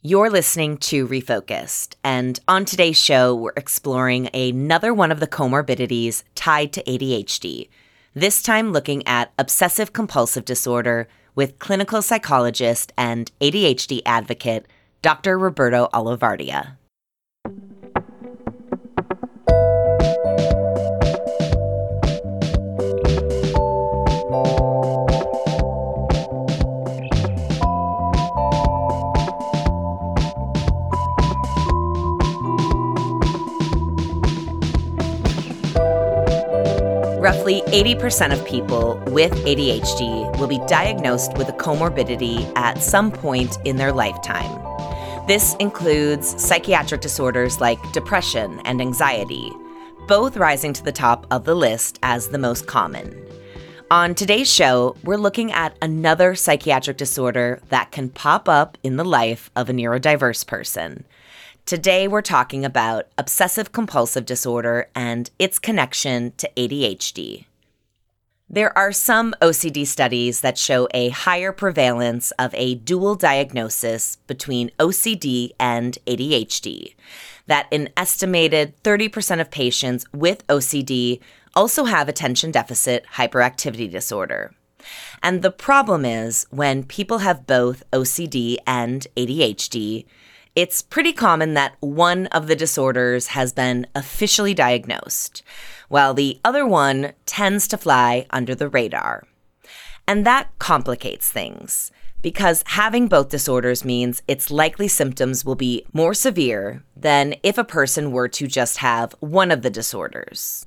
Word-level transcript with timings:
You're 0.00 0.30
listening 0.30 0.76
to 0.76 1.08
Refocused, 1.08 1.96
and 2.04 2.38
on 2.46 2.64
today's 2.64 2.96
show, 2.96 3.34
we're 3.34 3.50
exploring 3.56 4.30
another 4.32 4.94
one 4.94 5.10
of 5.10 5.18
the 5.18 5.26
comorbidities 5.26 6.22
tied 6.36 6.72
to 6.74 6.84
ADHD, 6.84 7.68
this 8.14 8.40
time 8.40 8.70
looking 8.70 9.04
at 9.08 9.32
obsessive 9.40 9.92
compulsive 9.92 10.44
disorder 10.44 11.08
with 11.34 11.58
clinical 11.58 12.00
psychologist 12.00 12.92
and 12.96 13.32
ADHD 13.40 14.02
advocate 14.06 14.66
Dr. 15.02 15.36
Roberto 15.36 15.88
Olivardia. 15.92 16.76
Roughly 37.48 37.94
80% 37.94 38.38
of 38.38 38.46
people 38.46 39.02
with 39.06 39.32
ADHD 39.32 40.38
will 40.38 40.48
be 40.48 40.60
diagnosed 40.66 41.32
with 41.38 41.48
a 41.48 41.52
comorbidity 41.52 42.52
at 42.56 42.82
some 42.82 43.10
point 43.10 43.56
in 43.64 43.76
their 43.76 43.90
lifetime. 43.90 44.60
This 45.26 45.54
includes 45.54 46.38
psychiatric 46.38 47.00
disorders 47.00 47.58
like 47.58 47.78
depression 47.94 48.60
and 48.66 48.82
anxiety, 48.82 49.50
both 50.06 50.36
rising 50.36 50.74
to 50.74 50.84
the 50.84 50.92
top 50.92 51.26
of 51.30 51.46
the 51.46 51.54
list 51.54 51.98
as 52.02 52.28
the 52.28 52.36
most 52.36 52.66
common. 52.66 53.18
On 53.90 54.14
today's 54.14 54.52
show, 54.52 54.94
we're 55.02 55.16
looking 55.16 55.50
at 55.50 55.74
another 55.80 56.34
psychiatric 56.34 56.98
disorder 56.98 57.62
that 57.70 57.92
can 57.92 58.10
pop 58.10 58.46
up 58.46 58.76
in 58.82 58.96
the 58.96 59.06
life 59.06 59.50
of 59.56 59.70
a 59.70 59.72
neurodiverse 59.72 60.46
person 60.46 61.06
Today, 61.68 62.08
we're 62.08 62.22
talking 62.22 62.64
about 62.64 63.08
obsessive 63.18 63.72
compulsive 63.72 64.24
disorder 64.24 64.88
and 64.94 65.30
its 65.38 65.58
connection 65.58 66.32
to 66.38 66.50
ADHD. 66.56 67.44
There 68.48 68.72
are 68.78 68.90
some 68.90 69.34
OCD 69.42 69.86
studies 69.86 70.40
that 70.40 70.56
show 70.56 70.88
a 70.94 71.10
higher 71.10 71.52
prevalence 71.52 72.30
of 72.38 72.54
a 72.54 72.76
dual 72.76 73.16
diagnosis 73.16 74.16
between 74.26 74.70
OCD 74.78 75.50
and 75.60 75.98
ADHD, 76.06 76.94
that 77.48 77.66
an 77.70 77.90
estimated 77.98 78.82
30% 78.82 79.38
of 79.38 79.50
patients 79.50 80.06
with 80.10 80.46
OCD 80.46 81.20
also 81.54 81.84
have 81.84 82.08
attention 82.08 82.50
deficit 82.50 83.04
hyperactivity 83.16 83.90
disorder. 83.90 84.54
And 85.22 85.42
the 85.42 85.50
problem 85.50 86.06
is 86.06 86.46
when 86.48 86.84
people 86.84 87.18
have 87.18 87.46
both 87.46 87.82
OCD 87.90 88.56
and 88.66 89.06
ADHD, 89.18 90.06
it's 90.58 90.82
pretty 90.82 91.12
common 91.12 91.54
that 91.54 91.76
one 91.78 92.26
of 92.32 92.48
the 92.48 92.56
disorders 92.56 93.28
has 93.28 93.52
been 93.52 93.86
officially 93.94 94.54
diagnosed, 94.54 95.40
while 95.88 96.12
the 96.12 96.40
other 96.44 96.66
one 96.66 97.12
tends 97.26 97.68
to 97.68 97.78
fly 97.78 98.26
under 98.30 98.56
the 98.56 98.68
radar. 98.68 99.22
And 100.08 100.26
that 100.26 100.48
complicates 100.58 101.30
things 101.30 101.92
because 102.22 102.64
having 102.66 103.06
both 103.06 103.28
disorders 103.28 103.84
means 103.84 104.20
its 104.26 104.50
likely 104.50 104.88
symptoms 104.88 105.44
will 105.44 105.54
be 105.54 105.84
more 105.92 106.12
severe 106.12 106.82
than 106.96 107.36
if 107.44 107.56
a 107.56 107.62
person 107.62 108.10
were 108.10 108.26
to 108.26 108.48
just 108.48 108.78
have 108.78 109.14
one 109.20 109.52
of 109.52 109.62
the 109.62 109.70
disorders. 109.70 110.66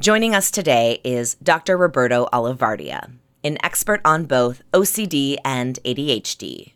Joining 0.00 0.34
us 0.34 0.50
today 0.50 1.02
is 1.04 1.34
Dr. 1.42 1.76
Roberto 1.76 2.30
Olivardia, 2.32 3.12
an 3.44 3.58
expert 3.62 4.00
on 4.06 4.24
both 4.24 4.62
OCD 4.72 5.36
and 5.44 5.78
ADHD. 5.84 6.71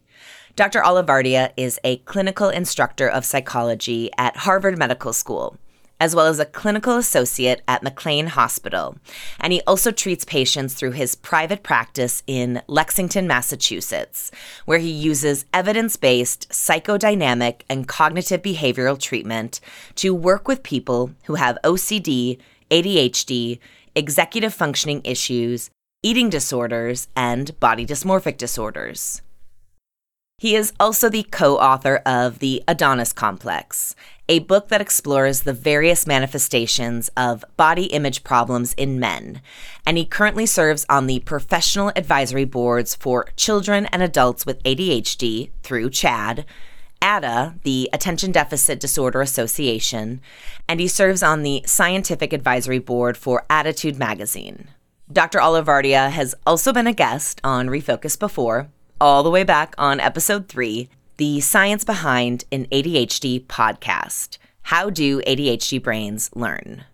Dr. 0.56 0.80
Olivardia 0.80 1.52
is 1.58 1.78
a 1.84 1.98
clinical 1.98 2.48
instructor 2.48 3.06
of 3.06 3.26
psychology 3.26 4.08
at 4.16 4.38
Harvard 4.38 4.78
Medical 4.78 5.12
School, 5.12 5.58
as 6.00 6.14
well 6.14 6.24
as 6.24 6.38
a 6.38 6.46
clinical 6.46 6.96
associate 6.96 7.60
at 7.68 7.82
McLean 7.82 8.28
Hospital. 8.28 8.96
And 9.39 9.52
he 9.52 9.61
also 9.66 9.90
treats 9.90 10.24
patients 10.24 10.72
through 10.72 10.92
his 10.92 11.14
private 11.14 11.62
practice 11.62 12.22
in 12.27 12.62
Lexington, 12.68 13.27
Massachusetts, 13.27 14.30
where 14.64 14.78
he 14.78 14.90
uses 14.90 15.45
evidence 15.52 15.96
based 15.96 16.48
psychodynamic 16.48 17.61
and 17.68 17.86
cognitive 17.86 18.40
behavioral 18.40 18.98
treatment 18.98 19.61
to 19.96 20.14
work 20.14 20.48
with 20.48 20.62
people 20.62 21.11
who 21.24 21.34
have 21.34 21.58
OCD, 21.64 22.39
ADHD, 22.70 23.58
executive 23.95 24.55
functioning 24.55 25.02
issues, 25.05 25.68
eating 26.02 26.30
disorders, 26.30 27.08
and 27.14 27.61
body 27.61 27.84
dysmorphic 27.84 28.39
disorders. 28.39 29.20
He 30.39 30.55
is 30.55 30.74
also 30.79 31.08
the 31.08 31.23
co 31.23 31.57
author 31.57 32.02
of 32.05 32.41
The 32.41 32.63
Adonis 32.69 33.14
Complex, 33.14 33.95
a 34.29 34.41
book 34.41 34.69
that 34.69 34.83
explores 34.83 35.42
the 35.42 35.55
various 35.55 36.07
manifestations 36.07 37.08
of 37.17 37.42
body 37.57 37.85
image 37.85 38.23
problems 38.23 38.75
in 38.75 39.01
men. 39.01 39.41
And 39.86 39.96
he 39.96 40.05
currently 40.05 40.45
serves 40.45 40.85
on 40.91 41.07
the 41.07 41.20
professional 41.20 41.91
advisory 41.96 42.45
boards 42.45 42.95
for 42.95 43.30
children 43.36 43.86
and 43.86 44.02
adults 44.02 44.45
with 44.45 44.63
ADHD 44.64 45.52
through 45.63 45.89
CHADD, 45.89 46.45
ADDA, 47.01 47.63
the 47.63 47.89
Attention 47.95 48.30
Deficit 48.30 48.79
Disorder 48.79 49.23
Association, 49.23 50.20
and 50.69 50.80
he 50.80 50.89
serves 50.89 51.23
on 51.23 51.45
the 51.45 51.63
scientific 51.64 52.35
advisory 52.35 52.79
board 52.79 53.17
for 53.17 53.46
ADDitude 53.48 53.96
magazine. 53.96 54.69
Dr. 55.11 55.39
Olivardia 55.39 56.11
has 56.11 56.35
also 56.46 56.75
been 56.75 56.86
a 56.86 56.92
guest 56.92 57.41
on 57.42 57.69
Refocus 57.69 58.19
before, 58.19 58.69
all 59.01 59.23
the 59.23 59.30
way 59.30 59.45
back 59.45 59.74
on 59.79 60.01
episode 60.01 60.48
three 60.48 60.89
the 61.17 61.40
science 61.40 61.84
behind 61.84 62.45
an 62.52 62.67
ADHD 62.67 63.46
podcast. 63.46 64.39
How 64.62 64.90
do 64.90 65.20
ADHD 65.23 65.83
brains 65.83 66.30
learn? 66.34 66.84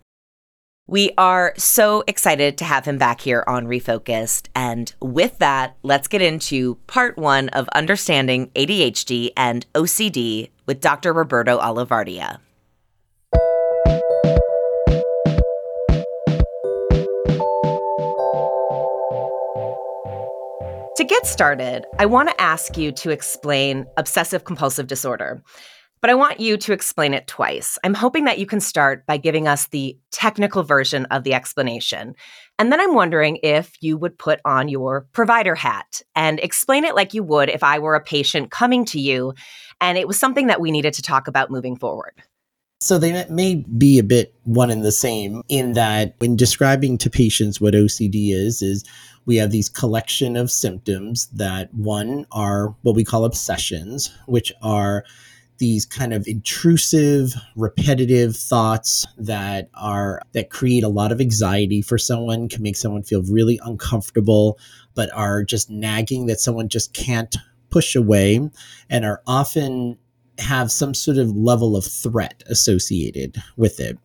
We 0.87 1.13
are 1.17 1.55
so 1.57 2.05
excited 2.07 2.59
to 2.59 2.65
have 2.65 2.85
him 2.85 2.99
back 2.99 3.21
here 3.23 3.45
on 3.47 3.67
Refocused. 3.67 4.49
And 4.55 4.93
with 5.01 5.39
that, 5.39 5.77
let's 5.83 6.09
get 6.09 6.21
into 6.23 6.75
part 6.87 7.17
one 7.17 7.49
of 7.51 7.69
understanding 7.71 8.51
ADHD 8.55 9.31
and 9.37 9.65
OCD 9.75 10.51
with 10.67 10.81
Dr. 10.81 11.13
Roberto 11.13 11.59
Olivardia. 11.59 12.41
To 21.03 21.09
get 21.09 21.27
started, 21.27 21.85
I 21.99 22.07
want 22.07 22.29
to 22.29 22.41
ask 22.41 22.77
you 22.77 22.93
to 22.93 23.11
explain 23.11 23.87
obsessive 23.97 24.45
compulsive 24.45 24.87
disorder, 24.87 25.43
but 26.01 26.11
I 26.11 26.15
want 26.15 26.39
you 26.39 26.57
to 26.57 26.73
explain 26.73 27.13
it 27.13 27.27
twice. 27.27 27.77
I'm 27.83 27.93
hoping 27.93 28.27
that 28.27 28.39
you 28.39 28.47
can 28.47 28.61
start 28.61 29.05
by 29.05 29.17
giving 29.17 29.49
us 29.49 29.67
the 29.67 29.99
technical 30.13 30.63
version 30.63 31.07
of 31.07 31.25
the 31.25 31.35
explanation. 31.35 32.15
And 32.57 32.71
then 32.71 32.81
I'm 32.81 32.95
wondering 32.95 33.41
if 33.43 33.73
you 33.81 33.97
would 33.97 34.17
put 34.17 34.39
on 34.45 34.69
your 34.69 35.09
provider 35.11 35.57
hat 35.57 36.03
and 36.15 36.39
explain 36.39 36.85
it 36.85 36.95
like 36.95 37.15
you 37.15 37.25
would 37.25 37.49
if 37.49 37.65
I 37.65 37.81
were 37.81 37.97
a 37.97 38.01
patient 38.01 38.53
coming 38.53 38.85
to 38.85 39.01
you 39.01 39.35
and 39.81 39.99
it 39.99 40.07
was 40.07 40.21
something 40.21 40.47
that 40.47 40.61
we 40.61 40.71
needed 40.71 40.95
to 40.95 41.03
talk 41.03 41.27
about 41.27 41.51
moving 41.51 41.75
forward. 41.75 42.23
So 42.83 42.99
they 42.99 43.25
may 43.31 43.55
be 43.55 44.01
a 44.01 44.03
bit 44.03 44.35
one 44.43 44.69
and 44.69 44.85
the 44.85 44.91
same 44.91 45.43
in 45.49 45.75
that 45.75 46.17
when 46.19 46.35
describing 46.35 46.99
to 46.99 47.09
patients 47.09 47.61
what 47.61 47.75
OCD 47.75 48.35
is, 48.35 48.61
is 48.61 48.85
we 49.25 49.37
have 49.37 49.53
these 49.53 49.69
collection 49.69 50.37
of 50.37 50.51
symptoms 50.51 51.29
that 51.29 51.73
one 51.73 52.27
are 52.33 52.75
what 52.83 52.97
we 52.97 53.05
call 53.05 53.25
obsessions, 53.25 54.13
which 54.27 54.53
are 54.63 55.05
these 55.59 55.87
kind 55.87 56.13
of 56.13 56.27
intrusive 56.27 57.33
repetitive 57.55 58.35
thoughts 58.35 59.07
that 59.17 59.71
are 59.75 60.21
that 60.33 60.51
create 60.51 60.83
a 60.83 60.89
lot 60.89 61.13
of 61.13 61.21
anxiety 61.21 61.83
for 61.83 61.99
someone 61.99 62.49
can 62.49 62.65
make 62.65 62.75
someone 62.75 63.05
feel 63.05 63.23
really 63.23 63.61
uncomfortable 63.63 64.59
but 64.97 65.09
are 65.15 65.45
just 65.45 65.71
nagging 65.71 66.27
that 66.27 66.41
someone 66.41 66.69
just 66.69 66.93
can't 66.95 67.37
push 67.71 67.95
away 67.95 68.41
and 68.91 69.05
are 69.05 69.23
often 69.27 69.97
have 70.39 70.73
some 70.73 70.95
sort 70.95 71.19
of 71.19 71.37
level 71.37 71.77
of 71.77 71.85
threat 71.85 72.43
associated 72.47 73.37
with 73.57 73.81
it. 73.81 73.99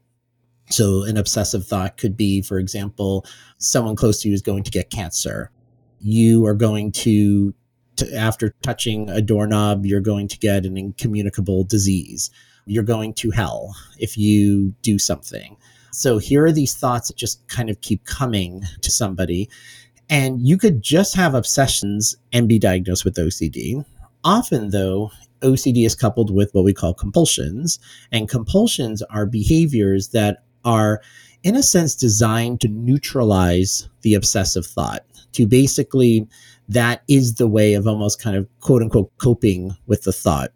So, 0.69 1.03
an 1.03 1.15
obsessive 1.15 1.65
thought 1.65 1.97
could 1.97 2.17
be, 2.17 2.41
for 2.41 2.59
example, 2.59 3.25
someone 3.57 3.95
close 3.95 4.21
to 4.21 4.27
you 4.27 4.33
is 4.33 4.41
going 4.41 4.63
to 4.63 4.71
get 4.71 4.89
cancer. 4.89 5.49
You 6.01 6.45
are 6.45 6.53
going 6.53 6.91
to, 6.91 7.53
to, 7.95 8.13
after 8.13 8.53
touching 8.63 9.09
a 9.09 9.21
doorknob, 9.21 9.85
you're 9.85 10.01
going 10.01 10.27
to 10.27 10.37
get 10.37 10.65
an 10.65 10.75
incommunicable 10.75 11.63
disease. 11.63 12.29
You're 12.65 12.83
going 12.83 13.13
to 13.15 13.31
hell 13.31 13.75
if 13.97 14.17
you 14.17 14.73
do 14.81 14.99
something. 14.99 15.55
So, 15.93 16.17
here 16.17 16.45
are 16.45 16.51
these 16.51 16.75
thoughts 16.75 17.07
that 17.07 17.17
just 17.17 17.47
kind 17.47 17.69
of 17.69 17.79
keep 17.79 18.03
coming 18.03 18.63
to 18.81 18.91
somebody. 18.91 19.49
And 20.09 20.41
you 20.41 20.57
could 20.57 20.81
just 20.81 21.15
have 21.15 21.33
obsessions 21.33 22.15
and 22.33 22.47
be 22.47 22.59
diagnosed 22.59 23.05
with 23.05 23.15
OCD. 23.15 23.85
Often, 24.23 24.71
though, 24.71 25.11
OCD 25.41 25.85
is 25.85 25.95
coupled 25.95 26.33
with 26.33 26.53
what 26.53 26.63
we 26.63 26.73
call 26.73 26.93
compulsions, 26.93 27.79
and 28.11 28.29
compulsions 28.29 29.01
are 29.03 29.25
behaviors 29.25 30.09
that 30.09 30.43
are, 30.65 31.01
in 31.43 31.55
a 31.55 31.63
sense, 31.63 31.95
designed 31.95 32.61
to 32.61 32.67
neutralize 32.67 33.87
the 34.01 34.13
obsessive 34.13 34.65
thought, 34.65 35.05
to 35.33 35.45
basically, 35.47 36.27
that 36.67 37.03
is 37.07 37.35
the 37.35 37.47
way 37.47 37.73
of 37.73 37.87
almost 37.87 38.21
kind 38.21 38.35
of 38.35 38.47
quote 38.59 38.81
unquote 38.81 39.11
coping 39.17 39.75
with 39.85 40.03
the 40.03 40.11
thought. 40.11 40.51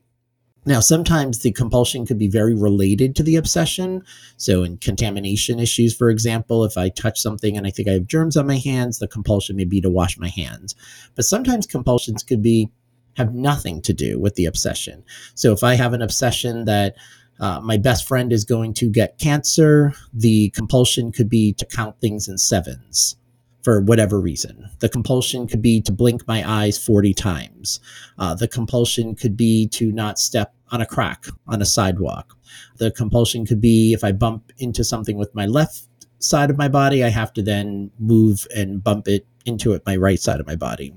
Now, 0.63 0.79
sometimes 0.79 1.39
the 1.39 1.51
compulsion 1.51 2.05
could 2.05 2.19
be 2.19 2.27
very 2.27 2.53
related 2.53 3.15
to 3.15 3.23
the 3.23 3.35
obsession. 3.35 4.03
So, 4.37 4.61
in 4.61 4.77
contamination 4.77 5.59
issues, 5.59 5.95
for 5.95 6.11
example, 6.11 6.63
if 6.63 6.77
I 6.77 6.89
touch 6.89 7.19
something 7.19 7.57
and 7.57 7.65
I 7.65 7.71
think 7.71 7.87
I 7.87 7.93
have 7.93 8.05
germs 8.05 8.37
on 8.37 8.45
my 8.45 8.57
hands, 8.57 8.99
the 8.99 9.07
compulsion 9.07 9.55
may 9.55 9.63
be 9.63 9.81
to 9.81 9.89
wash 9.89 10.19
my 10.19 10.27
hands. 10.29 10.75
But 11.15 11.25
sometimes 11.25 11.65
compulsions 11.65 12.21
could 12.21 12.43
be 12.43 12.69
have 13.17 13.33
nothing 13.33 13.81
to 13.83 13.93
do 13.93 14.19
with 14.19 14.35
the 14.35 14.45
obsession. 14.45 15.03
So, 15.35 15.51
if 15.53 15.63
I 15.63 15.75
have 15.75 15.93
an 15.93 16.01
obsession 16.01 16.65
that 16.65 16.95
uh, 17.39 17.59
my 17.59 17.77
best 17.77 18.07
friend 18.07 18.31
is 18.31 18.45
going 18.45 18.73
to 18.75 18.89
get 18.89 19.17
cancer, 19.17 19.93
the 20.13 20.49
compulsion 20.51 21.11
could 21.11 21.29
be 21.29 21.53
to 21.53 21.65
count 21.65 21.99
things 21.99 22.27
in 22.27 22.37
sevens 22.37 23.15
for 23.63 23.81
whatever 23.81 24.19
reason. 24.19 24.69
The 24.79 24.89
compulsion 24.89 25.47
could 25.47 25.61
be 25.61 25.81
to 25.81 25.91
blink 25.91 26.27
my 26.27 26.47
eyes 26.47 26.83
40 26.83 27.13
times. 27.13 27.79
Uh, 28.17 28.35
the 28.35 28.47
compulsion 28.47 29.15
could 29.15 29.37
be 29.37 29.67
to 29.69 29.91
not 29.91 30.19
step 30.19 30.53
on 30.71 30.81
a 30.81 30.85
crack 30.85 31.25
on 31.47 31.61
a 31.61 31.65
sidewalk. 31.65 32.37
The 32.77 32.91
compulsion 32.91 33.45
could 33.45 33.61
be 33.61 33.93
if 33.93 34.03
I 34.03 34.11
bump 34.11 34.51
into 34.57 34.83
something 34.83 35.17
with 35.17 35.33
my 35.35 35.45
left 35.45 35.87
side 36.19 36.49
of 36.49 36.57
my 36.57 36.67
body, 36.67 37.03
I 37.03 37.09
have 37.09 37.33
to 37.33 37.41
then 37.41 37.91
move 37.99 38.47
and 38.55 38.83
bump 38.83 39.07
it 39.07 39.25
into 39.45 39.73
it 39.73 39.83
my 39.85 39.95
right 39.95 40.19
side 40.19 40.39
of 40.39 40.47
my 40.47 40.55
body. 40.55 40.93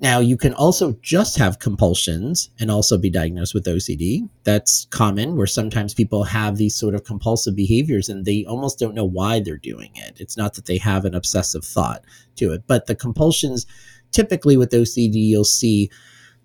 Now, 0.00 0.18
you 0.18 0.38
can 0.38 0.54
also 0.54 0.96
just 1.02 1.36
have 1.36 1.58
compulsions 1.58 2.50
and 2.58 2.70
also 2.70 2.96
be 2.96 3.10
diagnosed 3.10 3.52
with 3.52 3.66
OCD. 3.66 4.28
That's 4.44 4.86
common 4.86 5.36
where 5.36 5.46
sometimes 5.46 5.92
people 5.92 6.24
have 6.24 6.56
these 6.56 6.74
sort 6.74 6.94
of 6.94 7.04
compulsive 7.04 7.54
behaviors 7.54 8.08
and 8.08 8.24
they 8.24 8.46
almost 8.46 8.78
don't 8.78 8.94
know 8.94 9.04
why 9.04 9.40
they're 9.40 9.58
doing 9.58 9.90
it. 9.94 10.18
It's 10.18 10.38
not 10.38 10.54
that 10.54 10.64
they 10.64 10.78
have 10.78 11.04
an 11.04 11.14
obsessive 11.14 11.64
thought 11.64 12.02
to 12.36 12.52
it, 12.52 12.62
but 12.66 12.86
the 12.86 12.94
compulsions 12.94 13.66
typically 14.10 14.56
with 14.56 14.70
OCD, 14.70 15.14
you'll 15.14 15.44
see 15.44 15.90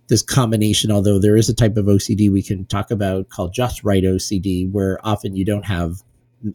this 0.07 0.21
combination, 0.21 0.91
although 0.91 1.17
there 1.17 1.37
is 1.37 1.49
a 1.49 1.55
type 1.55 1.77
of 1.77 1.85
OCD 1.85 2.29
we 2.29 2.43
can 2.43 2.65
talk 2.65 2.91
about 2.91 3.29
called 3.29 3.53
just 3.53 3.83
right 3.83 4.03
OCD, 4.03 4.69
where 4.71 4.99
often 5.03 5.35
you 5.35 5.45
don't 5.45 5.65
have 5.65 6.03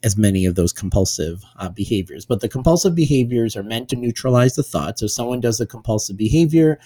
as 0.03 0.17
many 0.17 0.45
of 0.45 0.55
those 0.55 0.73
compulsive 0.73 1.45
uh, 1.57 1.69
behaviors. 1.69 2.25
But 2.25 2.41
the 2.41 2.49
compulsive 2.49 2.95
behaviors 2.95 3.57
are 3.57 3.63
meant 3.63 3.89
to 3.91 3.97
neutralize 3.97 4.55
the 4.55 4.63
thought. 4.63 4.99
So 4.99 5.07
someone 5.07 5.41
does 5.41 5.61
a 5.61 5.67
compulsive 5.67 6.17
behavior 6.17 6.79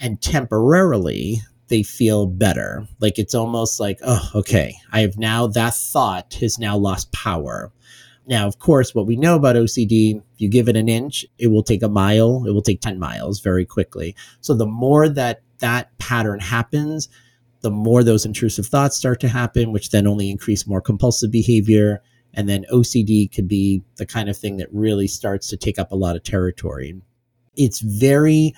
and 0.00 0.20
temporarily 0.20 1.40
they 1.68 1.82
feel 1.82 2.26
better. 2.26 2.86
Like 3.00 3.18
it's 3.18 3.34
almost 3.34 3.80
like, 3.80 3.98
oh, 4.04 4.30
okay, 4.34 4.76
I 4.92 5.00
have 5.00 5.18
now, 5.18 5.46
that 5.48 5.74
thought 5.74 6.34
has 6.34 6.58
now 6.58 6.76
lost 6.76 7.12
power. 7.12 7.72
Now, 8.28 8.46
of 8.46 8.58
course, 8.58 8.94
what 8.94 9.06
we 9.06 9.16
know 9.16 9.36
about 9.36 9.56
OCD, 9.56 10.16
if 10.16 10.40
you 10.40 10.48
give 10.48 10.68
it 10.68 10.76
an 10.76 10.88
inch, 10.88 11.24
it 11.38 11.48
will 11.48 11.62
take 11.62 11.82
a 11.82 11.88
mile, 11.88 12.44
it 12.46 12.52
will 12.52 12.62
take 12.62 12.80
10 12.80 12.98
miles 12.98 13.40
very 13.40 13.64
quickly. 13.64 14.16
So 14.40 14.54
the 14.54 14.66
more 14.66 15.08
that 15.08 15.42
that 15.58 15.96
pattern 15.98 16.40
happens, 16.40 17.08
the 17.60 17.70
more 17.70 18.02
those 18.02 18.26
intrusive 18.26 18.66
thoughts 18.66 18.96
start 18.96 19.20
to 19.20 19.28
happen, 19.28 19.72
which 19.72 19.90
then 19.90 20.06
only 20.06 20.30
increase 20.30 20.66
more 20.66 20.80
compulsive 20.80 21.30
behavior 21.30 22.02
and 22.36 22.48
then 22.48 22.66
OCD 22.72 23.34
could 23.34 23.48
be 23.48 23.82
the 23.96 24.06
kind 24.06 24.28
of 24.28 24.36
thing 24.36 24.58
that 24.58 24.68
really 24.72 25.08
starts 25.08 25.48
to 25.48 25.56
take 25.56 25.78
up 25.78 25.90
a 25.90 25.96
lot 25.96 26.14
of 26.14 26.22
territory. 26.22 26.94
It's 27.56 27.80
very 27.80 28.54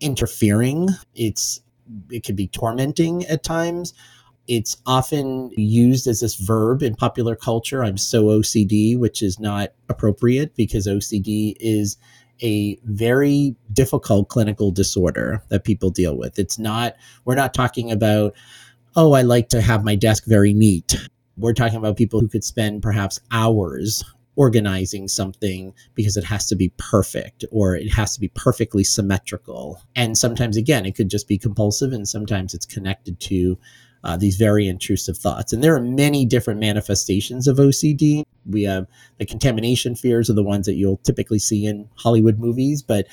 interfering. 0.00 0.90
It's 1.14 1.60
it 2.10 2.24
could 2.24 2.36
be 2.36 2.48
tormenting 2.48 3.24
at 3.26 3.42
times. 3.42 3.94
It's 4.46 4.76
often 4.86 5.50
used 5.56 6.06
as 6.06 6.20
this 6.20 6.34
verb 6.34 6.82
in 6.82 6.94
popular 6.94 7.34
culture. 7.34 7.82
I'm 7.82 7.96
so 7.96 8.24
OCD, 8.24 8.98
which 8.98 9.22
is 9.22 9.40
not 9.40 9.70
appropriate 9.88 10.54
because 10.54 10.86
OCD 10.86 11.56
is 11.60 11.96
a 12.42 12.78
very 12.84 13.54
difficult 13.72 14.28
clinical 14.28 14.70
disorder 14.70 15.42
that 15.48 15.64
people 15.64 15.88
deal 15.88 16.16
with. 16.16 16.38
It's 16.38 16.58
not, 16.58 16.94
we're 17.24 17.36
not 17.36 17.54
talking 17.54 17.90
about, 17.90 18.34
oh, 18.96 19.12
I 19.12 19.22
like 19.22 19.48
to 19.50 19.62
have 19.62 19.84
my 19.84 19.94
desk 19.94 20.24
very 20.26 20.52
neat. 20.52 20.96
We're 21.36 21.52
talking 21.52 21.78
about 21.78 21.96
people 21.96 22.20
who 22.20 22.28
could 22.28 22.44
spend 22.44 22.82
perhaps 22.82 23.20
hours 23.30 24.04
organizing 24.36 25.08
something 25.08 25.72
because 25.94 26.16
it 26.16 26.24
has 26.24 26.46
to 26.48 26.56
be 26.56 26.72
perfect 26.76 27.44
or 27.50 27.76
it 27.76 27.92
has 27.92 28.14
to 28.14 28.20
be 28.20 28.28
perfectly 28.28 28.84
symmetrical. 28.84 29.80
And 29.94 30.18
sometimes, 30.18 30.56
again, 30.56 30.86
it 30.86 30.94
could 30.94 31.08
just 31.08 31.28
be 31.28 31.38
compulsive 31.38 31.92
and 31.92 32.08
sometimes 32.08 32.54
it's 32.54 32.66
connected 32.66 33.20
to 33.20 33.58
uh, 34.02 34.16
these 34.16 34.36
very 34.36 34.68
intrusive 34.68 35.16
thoughts. 35.16 35.52
And 35.52 35.62
there 35.62 35.74
are 35.74 35.80
many 35.80 36.26
different 36.26 36.60
manifestations 36.60 37.48
of 37.48 37.56
OCD. 37.56 38.22
We 38.44 38.64
have 38.64 38.86
the 39.18 39.24
contamination 39.24 39.94
fears 39.94 40.28
are 40.28 40.34
the 40.34 40.42
ones 40.42 40.66
that 40.66 40.74
you'll 40.74 40.98
typically 40.98 41.38
see 41.38 41.64
in 41.64 41.88
Hollywood 41.94 42.38
movies, 42.38 42.82
but 42.82 43.06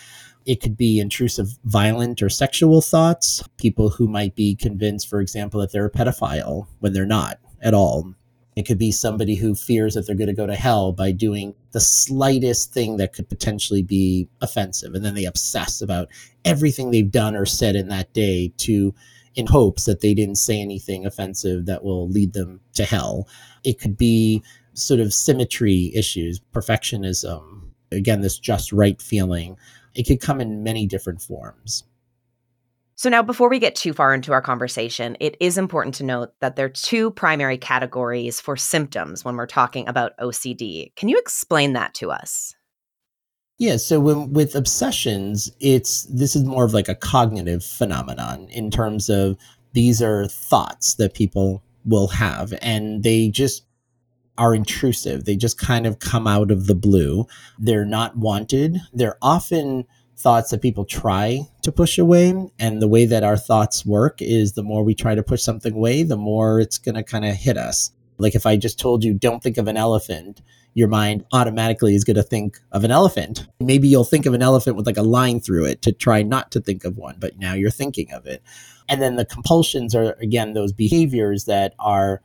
it 0.45 0.59
could 0.59 0.75
be 0.75 0.99
intrusive, 0.99 1.57
violent, 1.63 2.21
or 2.21 2.29
sexual 2.29 2.81
thoughts. 2.81 3.43
People 3.57 3.89
who 3.89 4.07
might 4.07 4.35
be 4.35 4.55
convinced, 4.55 5.07
for 5.07 5.21
example, 5.21 5.61
that 5.61 5.71
they're 5.71 5.85
a 5.85 5.91
pedophile 5.91 6.67
when 6.79 6.93
they're 6.93 7.05
not 7.05 7.39
at 7.61 7.73
all. 7.73 8.13
It 8.55 8.65
could 8.65 8.77
be 8.77 8.91
somebody 8.91 9.35
who 9.35 9.55
fears 9.55 9.93
that 9.93 10.05
they're 10.05 10.15
going 10.15 10.27
to 10.27 10.33
go 10.33 10.45
to 10.45 10.55
hell 10.55 10.91
by 10.91 11.11
doing 11.11 11.55
the 11.71 11.79
slightest 11.79 12.73
thing 12.73 12.97
that 12.97 13.13
could 13.13 13.29
potentially 13.29 13.81
be 13.81 14.27
offensive. 14.41 14.93
And 14.93 15.05
then 15.05 15.15
they 15.15 15.25
obsess 15.25 15.81
about 15.81 16.09
everything 16.43 16.91
they've 16.91 17.09
done 17.09 17.35
or 17.35 17.45
said 17.45 17.75
in 17.75 17.87
that 17.89 18.13
day 18.13 18.51
to 18.57 18.93
in 19.35 19.47
hopes 19.47 19.85
that 19.85 20.01
they 20.01 20.13
didn't 20.13 20.35
say 20.35 20.59
anything 20.59 21.05
offensive 21.05 21.65
that 21.65 21.83
will 21.83 22.09
lead 22.09 22.33
them 22.33 22.59
to 22.73 22.83
hell. 22.83 23.27
It 23.63 23.79
could 23.79 23.95
be 23.95 24.43
sort 24.73 24.99
of 24.99 25.13
symmetry 25.13 25.91
issues, 25.95 26.41
perfectionism, 26.53 27.61
again, 27.91 28.21
this 28.21 28.37
just 28.37 28.71
right 28.71 29.01
feeling. 29.01 29.57
It 29.95 30.03
could 30.03 30.21
come 30.21 30.41
in 30.41 30.63
many 30.63 30.85
different 30.85 31.21
forms. 31.21 31.83
So, 33.01 33.09
now 33.09 33.23
before 33.23 33.49
we 33.49 33.57
get 33.57 33.73
too 33.73 33.93
far 33.93 34.13
into 34.13 34.31
our 34.31 34.43
conversation, 34.43 35.17
it 35.19 35.35
is 35.39 35.57
important 35.57 35.95
to 35.95 36.03
note 36.03 36.33
that 36.39 36.55
there 36.55 36.67
are 36.67 36.69
two 36.69 37.09
primary 37.09 37.57
categories 37.57 38.39
for 38.39 38.55
symptoms 38.55 39.25
when 39.25 39.37
we're 39.37 39.47
talking 39.47 39.87
about 39.87 40.15
OCD. 40.19 40.95
Can 40.95 41.09
you 41.09 41.17
explain 41.17 41.73
that 41.73 41.95
to 41.95 42.11
us? 42.11 42.53
Yeah, 43.57 43.77
so 43.77 43.99
when, 43.99 44.33
with 44.33 44.53
obsessions, 44.53 45.51
it's 45.59 46.03
this 46.11 46.35
is 46.35 46.43
more 46.43 46.63
of 46.63 46.75
like 46.75 46.89
a 46.89 46.93
cognitive 46.93 47.65
phenomenon 47.65 48.47
in 48.51 48.69
terms 48.69 49.09
of 49.09 49.35
these 49.73 49.99
are 49.99 50.27
thoughts 50.27 50.93
that 50.93 51.15
people 51.15 51.63
will 51.83 52.09
have 52.09 52.53
and 52.61 53.01
they 53.01 53.29
just 53.29 53.65
are 54.37 54.53
intrusive. 54.53 55.25
They 55.25 55.35
just 55.35 55.57
kind 55.57 55.87
of 55.87 55.97
come 55.97 56.27
out 56.27 56.51
of 56.51 56.67
the 56.67 56.75
blue. 56.75 57.25
They're 57.57 57.83
not 57.83 58.15
wanted. 58.15 58.79
They're 58.93 59.17
often 59.23 59.87
thoughts 60.17 60.51
that 60.51 60.61
people 60.61 60.85
try 60.85 61.47
to 61.63 61.71
push 61.71 61.97
away. 61.97 62.33
And 62.59 62.81
the 62.81 62.87
way 62.87 63.05
that 63.05 63.23
our 63.23 63.37
thoughts 63.37 63.85
work 63.85 64.21
is 64.21 64.53
the 64.53 64.63
more 64.63 64.83
we 64.83 64.95
try 64.95 65.15
to 65.15 65.23
push 65.23 65.41
something 65.41 65.73
away, 65.73 66.03
the 66.03 66.17
more 66.17 66.59
it's 66.59 66.77
going 66.77 66.95
to 66.95 67.03
kind 67.03 67.25
of 67.25 67.35
hit 67.35 67.57
us. 67.57 67.91
Like 68.17 68.35
if 68.35 68.45
I 68.45 68.55
just 68.55 68.79
told 68.79 69.03
you, 69.03 69.13
don't 69.13 69.41
think 69.41 69.57
of 69.57 69.67
an 69.67 69.77
elephant, 69.77 70.41
your 70.73 70.87
mind 70.87 71.25
automatically 71.33 71.95
is 71.95 72.03
going 72.03 72.15
to 72.15 72.23
think 72.23 72.59
of 72.71 72.83
an 72.83 72.91
elephant. 72.91 73.47
Maybe 73.59 73.87
you'll 73.87 74.03
think 74.03 74.25
of 74.25 74.33
an 74.33 74.41
elephant 74.41 74.77
with 74.77 74.85
like 74.85 74.97
a 74.97 75.03
line 75.03 75.39
through 75.39 75.65
it 75.65 75.81
to 75.81 75.91
try 75.91 76.21
not 76.23 76.51
to 76.51 76.61
think 76.61 76.85
of 76.85 76.97
one, 76.97 77.15
but 77.19 77.37
now 77.39 77.53
you're 77.53 77.71
thinking 77.71 78.11
of 78.13 78.25
it. 78.25 78.41
And 78.87 79.01
then 79.01 79.15
the 79.15 79.25
compulsions 79.25 79.95
are, 79.95 80.13
again, 80.21 80.53
those 80.53 80.71
behaviors 80.71 81.45
that 81.45 81.73
are 81.79 82.21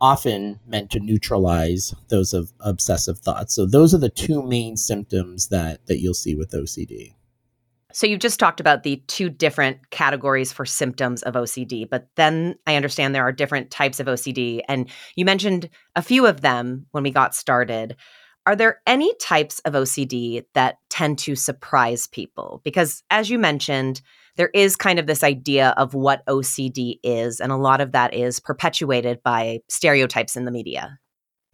often 0.00 0.60
meant 0.66 0.90
to 0.90 1.00
neutralize 1.00 1.94
those 2.08 2.32
of 2.32 2.52
obsessive 2.60 3.18
thoughts. 3.18 3.54
So 3.54 3.66
those 3.66 3.94
are 3.94 3.98
the 3.98 4.08
two 4.08 4.42
main 4.42 4.76
symptoms 4.76 5.48
that 5.48 5.84
that 5.86 5.98
you'll 5.98 6.14
see 6.14 6.34
with 6.34 6.52
OCD. 6.52 7.14
So 7.92 8.06
you 8.06 8.18
just 8.18 8.38
talked 8.38 8.60
about 8.60 8.82
the 8.82 9.02
two 9.06 9.30
different 9.30 9.90
categories 9.90 10.52
for 10.52 10.66
symptoms 10.66 11.22
of 11.22 11.34
OCD, 11.34 11.88
but 11.88 12.08
then 12.16 12.56
I 12.66 12.76
understand 12.76 13.14
there 13.14 13.26
are 13.26 13.32
different 13.32 13.70
types 13.70 13.98
of 13.98 14.06
OCD 14.06 14.60
and 14.68 14.90
you 15.16 15.24
mentioned 15.24 15.70
a 15.96 16.02
few 16.02 16.26
of 16.26 16.42
them 16.42 16.86
when 16.90 17.02
we 17.02 17.10
got 17.10 17.34
started. 17.34 17.96
Are 18.44 18.54
there 18.54 18.80
any 18.86 19.14
types 19.16 19.60
of 19.60 19.72
OCD 19.72 20.44
that 20.52 20.76
tend 20.90 21.18
to 21.20 21.34
surprise 21.34 22.06
people? 22.06 22.60
Because 22.62 23.02
as 23.10 23.30
you 23.30 23.38
mentioned, 23.38 24.02
there 24.36 24.50
is 24.52 24.76
kind 24.76 24.98
of 24.98 25.06
this 25.06 25.24
idea 25.24 25.74
of 25.78 25.94
what 25.94 26.24
OCD 26.26 26.98
is 27.02 27.40
and 27.40 27.52
a 27.52 27.56
lot 27.56 27.80
of 27.80 27.92
that 27.92 28.12
is 28.12 28.38
perpetuated 28.38 29.22
by 29.22 29.60
stereotypes 29.68 30.36
in 30.36 30.44
the 30.44 30.50
media. 30.50 30.98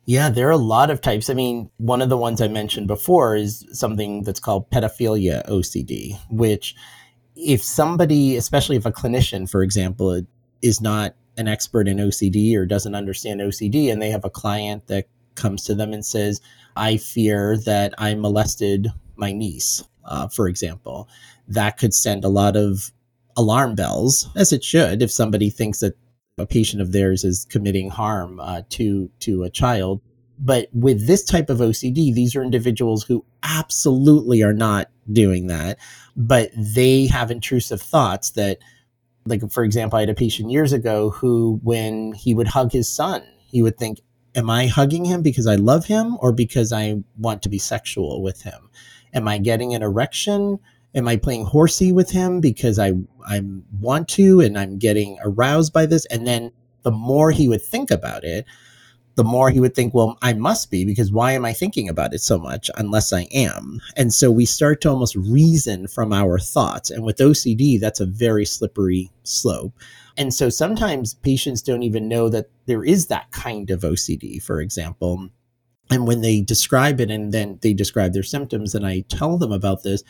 Yeah, 0.06 0.28
there 0.28 0.49
are 0.49 0.52
a 0.52 0.56
lot 0.56 0.90
of 0.90 1.00
types. 1.00 1.30
I 1.30 1.34
mean, 1.34 1.70
one 1.78 2.02
of 2.02 2.11
the 2.11 2.16
ones 2.16 2.42
I 2.42 2.49
mentioned 2.49 2.88
before 2.88 3.37
is 3.37 3.66
something 3.73 4.23
that's 4.23 4.40
called 4.40 4.70
pedophilia 4.70 5.49
OCD, 5.49 6.18
which 6.30 6.75
if 7.37 7.62
somebody, 7.62 8.37
especially 8.37 8.76
if 8.76 8.87
a 8.87 8.92
clinician, 8.92 9.49
for 9.49 9.62
example, 9.62 10.23
is 10.62 10.80
not 10.80 11.14
an 11.37 11.49
expert 11.49 11.88
in 11.88 11.96
OCD 11.96 12.54
or 12.56 12.66
doesn't 12.66 12.94
understand 12.94 13.40
OCD, 13.40 13.90
and 13.90 14.00
they 14.00 14.11
have 14.11 14.25
a 14.25 14.30
client 14.30 14.87
that 14.88 15.06
comes 15.34 15.64
to 15.64 15.75
them 15.75 15.92
and 15.92 16.04
says, 16.04 16.40
I 16.76 16.96
fear 16.96 17.56
that 17.64 17.94
I 17.99 18.14
molested 18.14 18.88
my 19.16 19.32
niece, 19.32 19.82
uh, 20.04 20.28
for 20.28 20.49
example, 20.49 21.08
that 21.49 21.78
could 21.78 21.94
send 21.94 22.25
a 22.25 22.28
lot 22.28 22.56
of 22.56 22.92
alarm 23.37 23.75
bells, 23.75 24.28
as 24.37 24.52
it 24.52 24.62
should, 24.62 25.02
if 25.02 25.11
somebody 25.11 25.50
thinks 25.50 25.80
that 25.80 25.96
a 26.38 26.46
patient 26.46 26.82
of 26.82 26.92
theirs 26.92 27.24
is 27.24 27.46
committing 27.50 27.90
harm 27.90 28.40
uh, 28.40 28.62
to 28.70 29.10
to 29.20 29.44
a 29.44 29.50
child. 29.50 30.00
But 30.38 30.68
with 30.72 31.06
this 31.06 31.24
type 31.24 31.50
of 31.50 31.58
OCD, 31.58 32.12
these 32.14 32.34
are 32.36 32.42
individuals 32.42 33.04
who 33.04 33.24
absolutely 33.44 34.42
are 34.42 34.52
not 34.54 34.90
doing 35.12 35.46
that, 35.48 35.78
but 36.16 36.50
they 36.56 37.06
have 37.06 37.30
intrusive 37.30 37.80
thoughts 37.82 38.30
that 38.32 38.58
Like, 39.26 39.50
for 39.50 39.64
example, 39.64 39.96
I 39.96 40.02
had 40.02 40.10
a 40.10 40.14
patient 40.14 40.50
years 40.50 40.72
ago 40.72 41.10
who, 41.10 41.60
when 41.62 42.12
he 42.12 42.34
would 42.34 42.48
hug 42.48 42.72
his 42.72 42.88
son, 42.88 43.22
he 43.46 43.62
would 43.62 43.78
think, 43.78 44.00
Am 44.34 44.50
I 44.50 44.66
hugging 44.66 45.04
him 45.04 45.22
because 45.22 45.46
I 45.46 45.54
love 45.56 45.86
him 45.86 46.18
or 46.20 46.32
because 46.32 46.72
I 46.72 46.96
want 47.18 47.42
to 47.42 47.48
be 47.48 47.58
sexual 47.58 48.22
with 48.22 48.42
him? 48.42 48.68
Am 49.14 49.28
I 49.28 49.38
getting 49.38 49.74
an 49.74 49.82
erection? 49.82 50.58
Am 50.94 51.08
I 51.08 51.16
playing 51.16 51.44
horsey 51.44 51.92
with 51.92 52.10
him 52.10 52.40
because 52.40 52.78
I 52.78 52.92
I 53.26 53.42
want 53.80 54.08
to 54.10 54.40
and 54.40 54.58
I'm 54.58 54.78
getting 54.78 55.18
aroused 55.22 55.72
by 55.72 55.86
this? 55.86 56.06
And 56.06 56.26
then 56.26 56.52
the 56.82 56.92
more 56.92 57.30
he 57.30 57.48
would 57.48 57.62
think 57.62 57.90
about 57.90 58.24
it, 58.24 58.44
the 59.16 59.24
more 59.24 59.50
he 59.50 59.60
would 59.60 59.74
think, 59.74 59.94
well, 59.94 60.18
I 60.22 60.32
must 60.32 60.70
be 60.70 60.84
because 60.84 61.12
why 61.12 61.32
am 61.32 61.44
I 61.44 61.52
thinking 61.52 61.88
about 61.88 62.14
it 62.14 62.20
so 62.20 62.38
much 62.38 62.70
unless 62.76 63.12
I 63.12 63.22
am? 63.32 63.80
And 63.96 64.12
so 64.12 64.30
we 64.30 64.44
start 64.44 64.80
to 64.82 64.90
almost 64.90 65.14
reason 65.16 65.86
from 65.86 66.12
our 66.12 66.38
thoughts. 66.38 66.90
And 66.90 67.04
with 67.04 67.18
OCD, 67.18 67.78
that's 67.80 68.00
a 68.00 68.06
very 68.06 68.44
slippery 68.44 69.10
slope. 69.22 69.72
And 70.16 70.34
so 70.34 70.48
sometimes 70.48 71.14
patients 71.14 71.62
don't 71.62 71.82
even 71.82 72.08
know 72.08 72.28
that 72.28 72.46
there 72.66 72.84
is 72.84 73.06
that 73.06 73.30
kind 73.30 73.70
of 73.70 73.80
OCD, 73.80 74.42
for 74.42 74.60
example. 74.60 75.28
And 75.90 76.06
when 76.06 76.20
they 76.20 76.40
describe 76.40 77.00
it 77.00 77.10
and 77.10 77.32
then 77.32 77.58
they 77.62 77.72
describe 77.72 78.12
their 78.12 78.22
symptoms, 78.22 78.74
and 78.74 78.86
I 78.86 79.00
tell 79.08 79.38
them 79.38 79.52
about 79.52 79.82
this, 79.82 80.02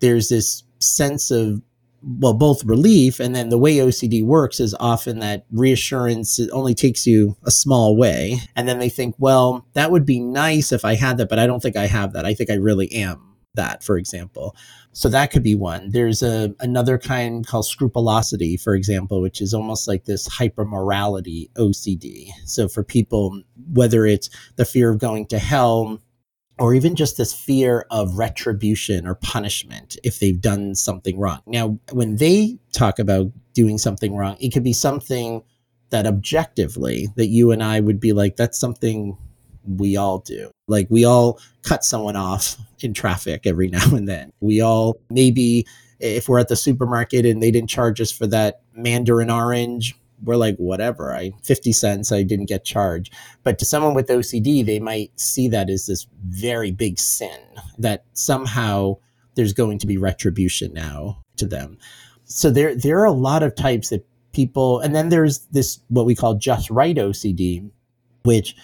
there's 0.00 0.28
this 0.28 0.62
sense 0.78 1.30
of 1.30 1.62
well, 2.02 2.34
both 2.34 2.64
relief 2.64 3.18
and 3.18 3.34
then 3.34 3.48
the 3.48 3.58
way 3.58 3.76
OCD 3.76 4.24
works 4.24 4.60
is 4.60 4.76
often 4.78 5.18
that 5.18 5.44
reassurance 5.50 6.38
it 6.38 6.50
only 6.52 6.74
takes 6.74 7.06
you 7.06 7.36
a 7.44 7.50
small 7.50 7.96
way. 7.96 8.38
And 8.54 8.68
then 8.68 8.78
they 8.78 8.88
think, 8.88 9.16
well, 9.18 9.66
that 9.72 9.90
would 9.90 10.06
be 10.06 10.20
nice 10.20 10.70
if 10.70 10.84
I 10.84 10.94
had 10.94 11.16
that, 11.16 11.28
but 11.28 11.38
I 11.38 11.46
don't 11.46 11.60
think 11.60 11.76
I 11.76 11.86
have 11.86 12.12
that. 12.12 12.24
I 12.24 12.34
think 12.34 12.50
I 12.50 12.54
really 12.54 12.92
am 12.92 13.36
that, 13.54 13.82
for 13.82 13.98
example. 13.98 14.54
So 14.92 15.08
that 15.08 15.30
could 15.30 15.42
be 15.42 15.54
one. 15.54 15.90
There's 15.90 16.22
a 16.22 16.54
another 16.60 16.96
kind 16.96 17.46
called 17.46 17.66
scrupulosity, 17.66 18.56
for 18.56 18.74
example, 18.74 19.20
which 19.20 19.40
is 19.40 19.52
almost 19.52 19.88
like 19.88 20.04
this 20.04 20.28
hypermorality 20.28 21.50
OCD. 21.54 22.30
So 22.44 22.68
for 22.68 22.84
people, 22.84 23.42
whether 23.72 24.06
it's 24.06 24.30
the 24.56 24.64
fear 24.64 24.90
of 24.90 24.98
going 24.98 25.26
to 25.26 25.38
hell, 25.38 26.00
or 26.58 26.74
even 26.74 26.94
just 26.96 27.16
this 27.16 27.34
fear 27.34 27.86
of 27.90 28.18
retribution 28.18 29.06
or 29.06 29.14
punishment 29.16 29.96
if 30.02 30.18
they've 30.18 30.40
done 30.40 30.74
something 30.74 31.18
wrong. 31.18 31.40
Now, 31.46 31.78
when 31.92 32.16
they 32.16 32.58
talk 32.72 32.98
about 32.98 33.30
doing 33.52 33.78
something 33.78 34.16
wrong, 34.16 34.36
it 34.40 34.52
could 34.52 34.64
be 34.64 34.72
something 34.72 35.42
that 35.90 36.06
objectively 36.06 37.08
that 37.16 37.26
you 37.28 37.52
and 37.52 37.62
I 37.62 37.80
would 37.80 38.00
be 38.00 38.12
like, 38.12 38.36
that's 38.36 38.58
something 38.58 39.16
we 39.66 39.96
all 39.96 40.20
do. 40.20 40.50
Like 40.68 40.86
we 40.90 41.04
all 41.04 41.38
cut 41.62 41.84
someone 41.84 42.16
off 42.16 42.56
in 42.80 42.94
traffic 42.94 43.46
every 43.46 43.68
now 43.70 43.94
and 43.94 44.08
then. 44.08 44.32
We 44.40 44.60
all 44.60 44.96
maybe 45.10 45.66
if 45.98 46.28
we're 46.28 46.38
at 46.38 46.48
the 46.48 46.56
supermarket 46.56 47.24
and 47.24 47.42
they 47.42 47.50
didn't 47.50 47.70
charge 47.70 48.00
us 48.00 48.10
for 48.10 48.26
that 48.28 48.60
mandarin 48.74 49.30
orange, 49.30 49.96
we're 50.22 50.36
like 50.36 50.56
whatever 50.56 51.14
i 51.14 51.30
50 51.42 51.72
cents 51.72 52.12
i 52.12 52.22
didn't 52.22 52.46
get 52.46 52.64
charged. 52.64 53.12
But 53.42 53.58
to 53.58 53.64
someone 53.64 53.94
with 53.94 54.08
ocd 54.08 54.66
they 54.66 54.78
might 54.78 55.18
see 55.18 55.48
that 55.48 55.70
as 55.70 55.86
this 55.86 56.06
very 56.26 56.70
big 56.70 56.98
sin 56.98 57.40
that 57.78 58.04
somehow 58.12 58.96
there's 59.34 59.52
going 59.52 59.78
to 59.78 59.86
be 59.86 59.98
retribution 59.98 60.72
now 60.72 61.22
to 61.36 61.46
them. 61.46 61.78
So 62.24 62.50
there 62.50 62.74
there 62.74 62.98
are 63.00 63.06
a 63.06 63.12
lot 63.12 63.42
of 63.42 63.54
types 63.54 63.90
that 63.90 64.06
people 64.32 64.80
and 64.80 64.94
then 64.94 65.08
there's 65.08 65.46
this 65.52 65.80
what 65.88 66.06
we 66.06 66.14
call 66.14 66.34
just 66.34 66.68
right 66.68 66.96
ocd 66.96 67.70
which 68.24 68.54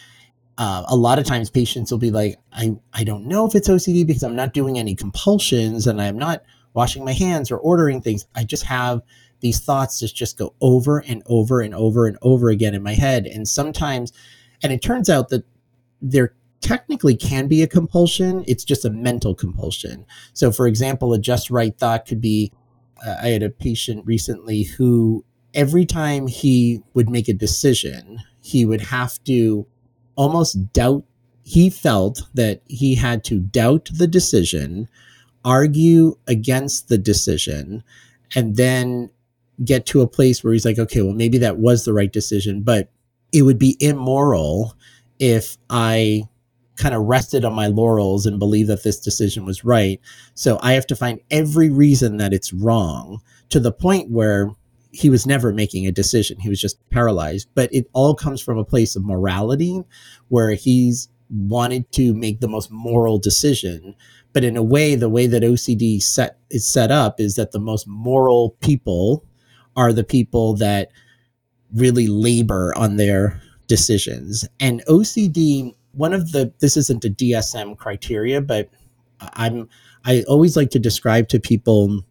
uh, 0.59 0.85
a 0.87 0.95
lot 0.95 1.19
of 1.19 1.25
times 1.25 1.49
patients 1.49 1.91
will 1.91 1.99
be 1.99 2.11
like 2.11 2.37
I, 2.53 2.77
I 2.93 3.05
don't 3.05 3.25
know 3.27 3.47
if 3.47 3.55
it's 3.55 3.71
ocd 3.71 4.07
because 4.07 4.23
i'm 4.23 4.37
not 4.37 4.53
doing 4.53 4.79
any 4.79 4.95
compulsions 4.95 5.87
and 5.87 5.99
i'm 6.03 6.19
not 6.19 6.43
washing 6.75 7.05
my 7.05 7.13
hands 7.13 7.51
or 7.51 7.59
ordering 7.59 8.01
things. 8.01 8.27
I 8.35 8.45
just 8.45 8.65
have 8.65 9.03
these 9.43 9.61
thoughts 9.61 10.01
just 10.01 10.17
just 10.17 10.39
go 10.39 10.55
over 10.61 11.01
and 11.01 11.23
over 11.27 11.61
and 11.61 11.75
over 11.75 12.07
and 12.07 12.17
over 12.23 12.49
again 12.49 12.75
in 12.75 12.83
my 12.83 12.95
head. 12.95 13.27
And 13.27 13.47
sometimes 13.47 14.13
and 14.63 14.73
it 14.73 14.81
turns 14.81 15.11
out 15.11 15.29
that 15.29 15.45
there 16.01 16.35
technically 16.61 17.17
can 17.17 17.49
be 17.49 17.61
a 17.61 17.67
compulsion 17.67 18.45
it's 18.47 18.65
just 18.65 18.85
a 18.85 18.91
mental 18.91 19.35
compulsion. 19.35 20.07
So 20.33 20.51
for 20.51 20.67
example 20.67 21.13
a 21.13 21.19
just 21.19 21.51
right 21.51 21.77
thought 21.77 22.07
could 22.07 22.21
be 22.21 22.53
uh, 23.05 23.17
i 23.23 23.29
had 23.29 23.43
a 23.43 23.51
patient 23.51 24.07
recently 24.07 24.63
who 24.63 25.25
every 25.55 25.85
time 25.85 26.29
he 26.29 26.83
would 26.95 27.11
make 27.11 27.29
a 27.29 27.35
decision 27.35 28.21
he 28.41 28.65
would 28.65 28.81
have 28.81 29.23
to 29.25 29.67
almost 30.17 30.73
doubt 30.73 31.05
he 31.43 31.69
felt 31.69 32.23
that 32.35 32.63
he 32.67 32.95
had 32.95 33.25
to 33.25 33.41
doubt 33.41 33.89
the 33.93 34.07
decision 34.07 34.89
argue 35.45 36.17
against 36.27 36.89
the 36.89 36.99
decision 36.99 37.83
and 38.35 38.57
then 38.57 39.11
get 39.65 39.87
to 39.87 40.01
a 40.01 40.09
place 40.09 40.43
where 40.43 40.53
he's 40.53 40.65
like, 40.65 40.79
okay, 40.79 41.03
well, 41.03 41.15
maybe 41.15 41.39
that 41.39 41.59
was 41.59 41.85
the 41.85 41.93
right 41.93 42.13
decision, 42.13 42.63
but 42.63 42.91
it 43.33 43.43
would 43.43 43.59
be 43.59 43.77
immoral 43.81 44.75
if 45.19 45.57
I 45.71 46.25
kind 46.77 46.95
of 46.95 47.03
rested 47.03 47.45
on 47.45 47.53
my 47.53 47.67
laurels 47.67 48.27
and 48.27 48.39
believe 48.39 48.67
that 48.67 48.83
this 48.83 48.99
decision 48.99 49.45
was 49.45 49.65
right. 49.65 50.01
So 50.35 50.59
I 50.63 50.73
have 50.73 50.87
to 50.89 50.97
find 50.97 51.21
every 51.31 51.71
reason 51.71 52.17
that 52.17 52.33
it's 52.33 52.53
wrong 52.53 53.21
to 53.51 53.61
the 53.61 53.73
point 53.73 54.11
where 54.11 54.51
he 54.91 55.09
was 55.09 55.27
never 55.27 55.53
making 55.53 55.87
a 55.87 55.93
decision. 55.93 56.39
He 56.39 56.49
was 56.49 56.61
just 56.61 56.79
paralyzed. 56.91 57.49
But 57.55 57.73
it 57.73 57.89
all 57.93 58.15
comes 58.15 58.41
from 58.41 58.59
a 58.59 58.65
place 58.65 58.95
of 58.95 59.05
morality 59.05 59.83
where 60.29 60.53
he's 60.53 61.09
wanted 61.31 61.91
to 61.93 62.15
make 62.15 62.41
the 62.41 62.49
most 62.49 62.71
moral 62.71 63.19
decision. 63.19 63.95
But 64.33 64.45
in 64.45 64.57
a 64.57 64.63
way, 64.63 64.95
the 64.95 65.09
way 65.09 65.27
that 65.27 65.43
OCD 65.43 66.03
set 66.03 66.39
is 66.51 66.67
set 66.67 66.91
up 66.91 67.21
is 67.21 67.37
that 67.37 67.53
the 67.53 67.59
most 67.59 67.87
moral 67.87 68.57
people 68.61 69.25
are 69.77 69.93
the 69.93 70.05
people 70.05 70.55
that 70.55 70.91
really 71.75 72.07
labor 72.07 72.73
on 72.77 72.97
their 72.97 73.41
decisions. 73.67 74.47
And 74.61 74.83
OCD, 74.89 75.75
one 75.93 76.13
of 76.13 76.33
the 76.33 76.53
this 76.61 76.77
isn't 76.77 77.05
a 77.05 77.11
DSM 77.11 77.77
criteria, 77.77 78.41
but 78.41 78.69
I'm 79.21 79.69
I 80.05 80.23
always 80.29 80.57
like 80.57 80.71
to 80.71 80.79
describe 80.79 81.29
to 81.29 81.41
people 81.41 82.03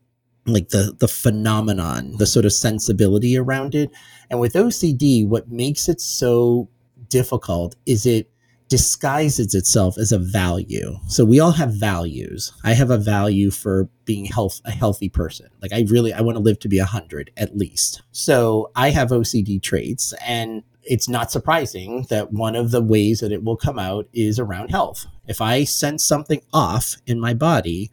like 0.45 0.69
the 0.69 0.95
the 0.97 1.07
phenomenon, 1.07 2.17
the 2.17 2.25
sort 2.25 2.45
of 2.45 2.53
sensibility 2.53 3.37
around 3.37 3.75
it. 3.75 3.91
And 4.29 4.39
with 4.39 4.53
OCD, 4.53 5.27
what 5.27 5.51
makes 5.51 5.87
it 5.87 6.01
so 6.01 6.69
difficult 7.09 7.75
is 7.85 8.05
it 8.05 8.29
disguises 8.71 9.53
itself 9.53 9.97
as 9.97 10.13
a 10.13 10.17
value. 10.17 10.97
So 11.07 11.25
we 11.25 11.41
all 11.41 11.51
have 11.51 11.73
values. 11.73 12.53
I 12.63 12.71
have 12.71 12.89
a 12.89 12.97
value 12.97 13.51
for 13.51 13.89
being 14.05 14.23
health 14.23 14.61
a 14.63 14.71
healthy 14.71 15.09
person. 15.09 15.49
Like 15.61 15.73
I 15.73 15.83
really 15.89 16.13
I 16.13 16.21
want 16.21 16.37
to 16.37 16.41
live 16.41 16.57
to 16.59 16.69
be 16.69 16.79
100 16.79 17.31
at 17.35 17.57
least. 17.57 18.01
So 18.13 18.71
I 18.73 18.91
have 18.91 19.09
OCD 19.09 19.61
traits 19.61 20.13
and 20.25 20.63
it's 20.83 21.09
not 21.09 21.33
surprising 21.33 22.05
that 22.09 22.31
one 22.31 22.55
of 22.55 22.71
the 22.71 22.81
ways 22.81 23.19
that 23.19 23.33
it 23.33 23.43
will 23.43 23.57
come 23.57 23.77
out 23.77 24.07
is 24.13 24.39
around 24.39 24.69
health. 24.69 25.05
If 25.27 25.41
I 25.41 25.65
sense 25.65 26.05
something 26.05 26.41
off 26.53 26.95
in 27.05 27.19
my 27.19 27.33
body, 27.33 27.91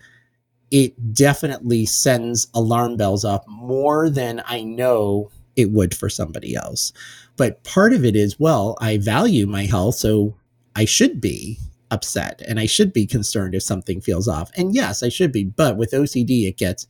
it 0.71 1.13
definitely 1.13 1.87
sends 1.87 2.47
alarm 2.55 2.97
bells 2.97 3.25
off 3.25 3.43
more 3.49 4.09
than 4.09 4.45
I 4.47 4.63
know 4.63 5.33
it 5.57 5.73
would 5.73 5.93
for 5.93 6.09
somebody 6.09 6.55
else. 6.55 6.93
But 7.37 7.65
part 7.65 7.93
of 7.93 8.05
it 8.05 8.15
is, 8.15 8.39
well, 8.39 8.77
I 8.81 8.99
value 8.99 9.47
my 9.47 9.65
health. 9.65 9.97
So 9.97 10.37
I 10.79 10.85
should 10.85 11.21
be 11.21 11.59
upset 11.91 12.41
and 12.47 12.61
I 12.61 12.67
should 12.67 12.93
be 12.93 13.05
concerned 13.05 13.57
if 13.57 13.65
something 13.65 14.01
feels 14.01 14.29
off. 14.29 14.53
And 14.57 14.73
yes, 14.73 15.03
I 15.03 15.09
should 15.09 15.33
be. 15.33 15.43
But 15.43 15.77
with 15.77 15.91
OCD, 15.91 16.47
it 16.47 16.57
gets 16.57 16.87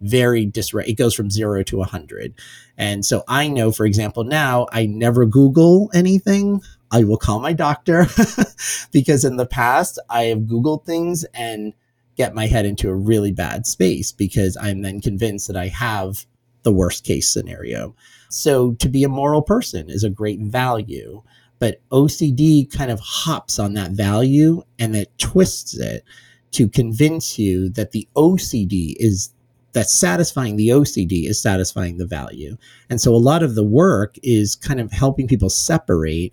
very 0.00 0.44
disre. 0.44 0.84
It 0.88 0.94
goes 0.94 1.14
from 1.14 1.30
zero 1.30 1.62
to 1.62 1.80
a 1.80 1.86
hundred. 1.86 2.34
And 2.76 3.06
so 3.06 3.22
I 3.28 3.46
know, 3.46 3.70
for 3.70 3.86
example, 3.86 4.24
now 4.24 4.66
I 4.72 4.86
never 4.86 5.24
Google 5.24 5.88
anything. 5.94 6.62
I 6.90 7.04
will 7.04 7.16
call 7.16 7.38
my 7.38 7.52
doctor 7.52 8.08
because 8.92 9.24
in 9.24 9.36
the 9.36 9.46
past 9.46 10.00
I 10.10 10.24
have 10.24 10.40
Googled 10.40 10.84
things 10.84 11.22
and 11.32 11.74
get 12.16 12.34
my 12.34 12.48
head 12.48 12.66
into 12.66 12.88
a 12.88 12.96
really 12.96 13.30
bad 13.30 13.68
space 13.68 14.10
because 14.10 14.56
I'm 14.60 14.82
then 14.82 15.00
convinced 15.00 15.46
that 15.46 15.56
I 15.56 15.68
have 15.68 16.26
the 16.64 16.72
worst 16.72 17.04
case 17.04 17.28
scenario. 17.28 17.94
So 18.30 18.72
to 18.72 18.88
be 18.88 19.04
a 19.04 19.08
moral 19.08 19.42
person 19.42 19.88
is 19.88 20.02
a 20.02 20.10
great 20.10 20.40
value 20.40 21.22
but 21.58 21.80
OCD 21.90 22.70
kind 22.70 22.90
of 22.90 23.00
hops 23.00 23.58
on 23.58 23.74
that 23.74 23.92
value 23.92 24.62
and 24.78 24.94
it 24.94 25.16
twists 25.18 25.78
it 25.78 26.04
to 26.52 26.68
convince 26.68 27.38
you 27.38 27.68
that 27.70 27.92
the 27.92 28.08
OCD 28.16 28.94
is 28.98 29.32
that 29.72 29.90
satisfying 29.90 30.56
the 30.56 30.68
OCD 30.68 31.28
is 31.28 31.40
satisfying 31.40 31.98
the 31.98 32.06
value. 32.06 32.56
And 32.88 33.00
so 33.00 33.14
a 33.14 33.16
lot 33.16 33.42
of 33.42 33.54
the 33.54 33.64
work 33.64 34.16
is 34.22 34.56
kind 34.56 34.80
of 34.80 34.90
helping 34.90 35.28
people 35.28 35.50
separate 35.50 36.32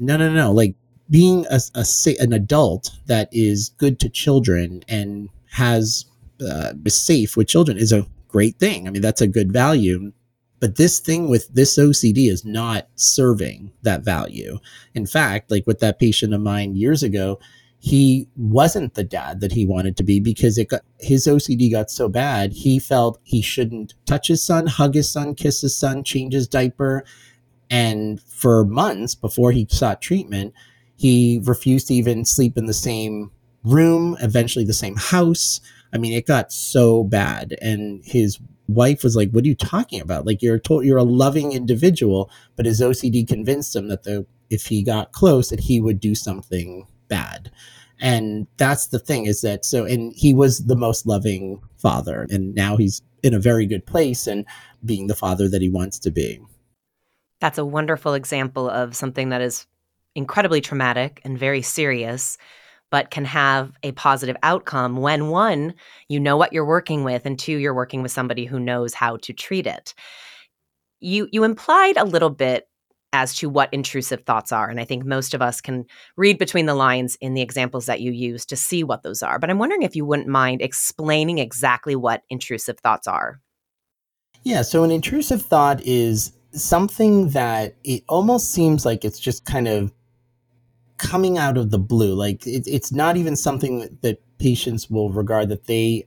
no, 0.00 0.16
no, 0.16 0.32
no, 0.32 0.50
like 0.50 0.74
being 1.10 1.46
a, 1.50 1.60
a 1.74 1.84
an 2.20 2.32
adult 2.32 2.90
that 3.06 3.28
is 3.32 3.70
good 3.76 4.00
to 4.00 4.08
children 4.08 4.82
and 4.88 5.28
has 5.50 6.06
uh, 6.40 6.72
is 6.84 6.94
safe 6.94 7.36
with 7.36 7.48
children 7.48 7.76
is 7.76 7.92
a 7.92 8.06
great 8.28 8.56
thing. 8.56 8.86
I 8.86 8.90
mean, 8.90 9.02
that's 9.02 9.20
a 9.20 9.26
good 9.26 9.52
value. 9.52 10.12
But 10.60 10.76
this 10.76 11.00
thing 11.00 11.28
with 11.28 11.48
this 11.54 11.78
OCD 11.78 12.30
is 12.30 12.44
not 12.44 12.88
serving 12.94 13.72
that 13.82 14.04
value. 14.04 14.58
In 14.94 15.06
fact, 15.06 15.50
like 15.50 15.66
with 15.66 15.80
that 15.80 15.98
patient 15.98 16.34
of 16.34 16.42
mine 16.42 16.76
years 16.76 17.02
ago, 17.02 17.40
he 17.82 18.28
wasn't 18.36 18.92
the 18.92 19.04
dad 19.04 19.40
that 19.40 19.52
he 19.52 19.64
wanted 19.64 19.96
to 19.96 20.02
be 20.02 20.20
because 20.20 20.58
it 20.58 20.68
got 20.68 20.82
his 20.98 21.26
OCD 21.26 21.70
got 21.70 21.90
so 21.90 22.10
bad 22.10 22.52
he 22.52 22.78
felt 22.78 23.18
he 23.22 23.40
shouldn't 23.40 23.94
touch 24.04 24.28
his 24.28 24.44
son, 24.44 24.66
hug 24.66 24.94
his 24.94 25.10
son, 25.10 25.34
kiss 25.34 25.62
his 25.62 25.74
son, 25.74 26.04
change 26.04 26.34
his 26.34 26.46
diaper. 26.46 27.04
And 27.70 28.20
for 28.22 28.66
months 28.66 29.14
before 29.14 29.52
he 29.52 29.66
sought 29.70 30.02
treatment, 30.02 30.52
he 30.96 31.40
refused 31.42 31.88
to 31.88 31.94
even 31.94 32.26
sleep 32.26 32.58
in 32.58 32.66
the 32.66 32.74
same 32.74 33.30
room, 33.64 34.16
eventually 34.20 34.66
the 34.66 34.74
same 34.74 34.96
house. 34.96 35.62
I 35.92 35.96
mean, 35.98 36.12
it 36.12 36.26
got 36.26 36.52
so 36.52 37.04
bad. 37.04 37.56
And 37.62 38.04
his 38.04 38.38
wife 38.74 39.02
was 39.02 39.16
like, 39.16 39.30
What 39.30 39.44
are 39.44 39.48
you 39.48 39.54
talking 39.54 40.00
about? 40.00 40.26
Like 40.26 40.42
you're 40.42 40.58
told 40.58 40.84
you're 40.84 40.98
a 40.98 41.04
loving 41.04 41.52
individual, 41.52 42.30
but 42.56 42.66
his 42.66 42.80
OCD 42.80 43.26
convinced 43.26 43.74
him 43.74 43.88
that 43.88 44.04
the 44.04 44.26
if 44.50 44.66
he 44.66 44.82
got 44.82 45.12
close 45.12 45.48
that 45.50 45.60
he 45.60 45.80
would 45.80 46.00
do 46.00 46.14
something 46.14 46.86
bad. 47.08 47.50
And 48.00 48.46
that's 48.56 48.88
the 48.88 48.98
thing 48.98 49.26
is 49.26 49.42
that 49.42 49.64
so 49.64 49.84
and 49.84 50.12
he 50.16 50.34
was 50.34 50.66
the 50.66 50.76
most 50.76 51.06
loving 51.06 51.60
father 51.76 52.26
and 52.30 52.54
now 52.54 52.76
he's 52.76 53.02
in 53.22 53.34
a 53.34 53.38
very 53.38 53.66
good 53.66 53.86
place 53.86 54.26
and 54.26 54.46
being 54.84 55.06
the 55.06 55.14
father 55.14 55.48
that 55.48 55.62
he 55.62 55.68
wants 55.68 55.98
to 56.00 56.10
be. 56.10 56.40
That's 57.40 57.58
a 57.58 57.64
wonderful 57.64 58.14
example 58.14 58.68
of 58.68 58.96
something 58.96 59.30
that 59.30 59.40
is 59.40 59.66
incredibly 60.14 60.60
traumatic 60.60 61.20
and 61.24 61.38
very 61.38 61.62
serious 61.62 62.38
but 62.90 63.10
can 63.10 63.24
have 63.24 63.72
a 63.82 63.92
positive 63.92 64.36
outcome 64.42 64.96
when 64.96 65.28
one, 65.28 65.74
you 66.08 66.20
know 66.20 66.36
what 66.36 66.52
you're 66.52 66.64
working 66.64 67.04
with, 67.04 67.26
and 67.26 67.38
two, 67.38 67.56
you're 67.58 67.74
working 67.74 68.02
with 68.02 68.12
somebody 68.12 68.44
who 68.44 68.58
knows 68.58 68.94
how 68.94 69.16
to 69.18 69.32
treat 69.32 69.66
it. 69.66 69.94
You 71.00 71.28
you 71.32 71.44
implied 71.44 71.96
a 71.96 72.04
little 72.04 72.30
bit 72.30 72.66
as 73.12 73.34
to 73.36 73.48
what 73.48 73.72
intrusive 73.72 74.22
thoughts 74.24 74.52
are. 74.52 74.68
And 74.68 74.78
I 74.78 74.84
think 74.84 75.04
most 75.04 75.34
of 75.34 75.42
us 75.42 75.60
can 75.60 75.84
read 76.16 76.38
between 76.38 76.66
the 76.66 76.74
lines 76.74 77.16
in 77.20 77.34
the 77.34 77.40
examples 77.40 77.86
that 77.86 78.00
you 78.00 78.12
use 78.12 78.46
to 78.46 78.56
see 78.56 78.84
what 78.84 79.02
those 79.02 79.22
are. 79.22 79.38
But 79.38 79.50
I'm 79.50 79.58
wondering 79.58 79.82
if 79.82 79.96
you 79.96 80.04
wouldn't 80.04 80.28
mind 80.28 80.62
explaining 80.62 81.38
exactly 81.38 81.96
what 81.96 82.22
intrusive 82.30 82.78
thoughts 82.78 83.08
are. 83.08 83.40
Yeah, 84.44 84.62
so 84.62 84.84
an 84.84 84.90
intrusive 84.90 85.42
thought 85.42 85.82
is 85.82 86.32
something 86.52 87.30
that 87.30 87.76
it 87.84 88.04
almost 88.08 88.52
seems 88.52 88.86
like 88.86 89.04
it's 89.04 89.18
just 89.18 89.44
kind 89.44 89.68
of 89.68 89.92
coming 91.00 91.38
out 91.38 91.56
of 91.56 91.70
the 91.70 91.78
blue. 91.78 92.14
Like 92.14 92.46
it, 92.46 92.66
it's 92.66 92.92
not 92.92 93.16
even 93.16 93.36
something 93.36 93.98
that, 94.02 94.18
patients 94.40 94.88
will 94.88 95.10
regard 95.10 95.50
that 95.50 95.66
they 95.66 96.02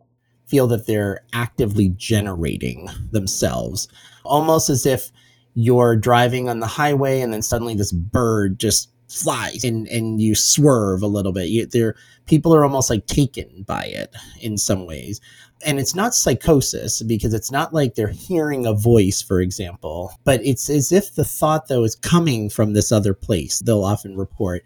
feel 0.47 0.65
that 0.65 0.87
they're 0.87 1.19
actively 1.33 1.89
generating 1.89 2.89
themselves, 3.11 3.87
almost 4.23 4.71
as 4.71 4.87
if 4.87 5.11
you're 5.53 5.95
driving 5.95 6.49
on 6.49 6.59
the 6.59 6.65
highway 6.65 7.21
and 7.21 7.31
then 7.31 7.43
suddenly 7.43 7.75
this 7.75 7.91
bird 7.91 8.59
just 8.59 8.89
flies 9.07 9.63
and, 9.63 9.87
and 9.89 10.19
you 10.19 10.33
swerve 10.33 11.03
a 11.03 11.07
little 11.07 11.31
bit. 11.31 11.49
You, 11.49 11.93
people 12.25 12.55
are 12.55 12.63
almost 12.63 12.89
like 12.89 13.05
taken 13.05 13.63
by 13.67 13.83
it 13.83 14.15
in 14.41 14.57
some 14.57 14.87
ways. 14.87 15.21
And 15.65 15.79
it's 15.79 15.95
not 15.95 16.13
psychosis 16.13 17.01
because 17.01 17.33
it's 17.33 17.51
not 17.51 17.73
like 17.73 17.95
they're 17.95 18.07
hearing 18.07 18.65
a 18.65 18.73
voice, 18.73 19.21
for 19.21 19.41
example, 19.41 20.13
but 20.23 20.41
it's 20.43 20.69
as 20.69 20.91
if 20.91 21.15
the 21.15 21.25
thought, 21.25 21.67
though, 21.67 21.83
is 21.83 21.95
coming 21.95 22.49
from 22.49 22.73
this 22.73 22.91
other 22.91 23.13
place, 23.13 23.59
they'll 23.59 23.83
often 23.83 24.17
report. 24.17 24.63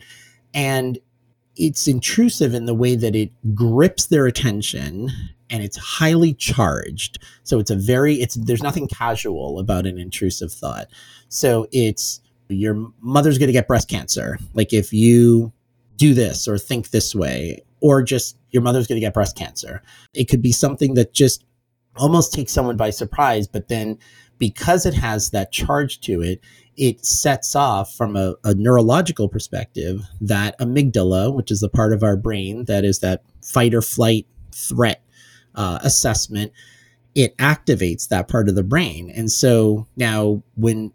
And 0.53 0.97
it's 1.55 1.87
intrusive 1.87 2.53
in 2.53 2.65
the 2.65 2.73
way 2.73 2.95
that 2.95 3.15
it 3.15 3.31
grips 3.55 4.07
their 4.07 4.25
attention 4.27 5.11
and 5.49 5.63
it's 5.63 5.77
highly 5.77 6.33
charged. 6.33 7.19
So 7.43 7.59
it's 7.59 7.71
a 7.71 7.75
very 7.75 8.15
it's 8.15 8.35
there's 8.35 8.63
nothing 8.63 8.87
casual 8.87 9.59
about 9.59 9.85
an 9.85 9.97
intrusive 9.97 10.51
thought. 10.51 10.87
So 11.29 11.67
it's 11.71 12.21
your 12.49 12.91
mother's 13.01 13.37
going 13.37 13.47
to 13.47 13.53
get 13.53 13.67
breast 13.67 13.89
cancer. 13.89 14.37
Like 14.53 14.73
if 14.73 14.93
you 14.93 15.51
do 15.95 16.13
this 16.13 16.47
or 16.47 16.57
think 16.57 16.91
this 16.91 17.15
way 17.15 17.61
or 17.81 18.01
just 18.01 18.37
your 18.51 18.63
mother's 18.63 18.87
going 18.87 18.97
to 18.97 19.05
get 19.05 19.13
breast 19.13 19.37
cancer. 19.37 19.81
It 20.13 20.25
could 20.25 20.41
be 20.41 20.51
something 20.51 20.93
that 20.95 21.13
just 21.13 21.45
almost 21.95 22.33
takes 22.33 22.51
someone 22.51 22.77
by 22.77 22.89
surprise, 22.89 23.47
but 23.47 23.67
then 23.67 23.97
because 24.37 24.85
it 24.85 24.93
has 24.93 25.31
that 25.31 25.51
charge 25.51 25.99
to 26.01 26.21
it, 26.21 26.41
it 26.75 27.03
sets 27.03 27.55
off 27.55 27.93
from 27.95 28.15
a, 28.15 28.35
a, 28.43 28.53
neurological 28.53 29.27
perspective 29.27 30.03
that 30.21 30.57
amygdala, 30.59 31.33
which 31.33 31.49
is 31.49 31.59
the 31.59 31.69
part 31.69 31.91
of 31.91 32.03
our 32.03 32.15
brain 32.15 32.65
that 32.65 32.85
is 32.85 32.99
that 32.99 33.23
fight 33.41 33.73
or 33.73 33.81
flight 33.81 34.27
threat 34.51 35.01
uh, 35.55 35.79
assessment, 35.81 36.51
it 37.15 37.35
activates 37.37 38.07
that 38.09 38.27
part 38.27 38.47
of 38.47 38.53
the 38.53 38.63
brain. 38.63 39.09
And 39.09 39.31
so 39.31 39.87
now, 39.95 40.43
when 40.55 40.93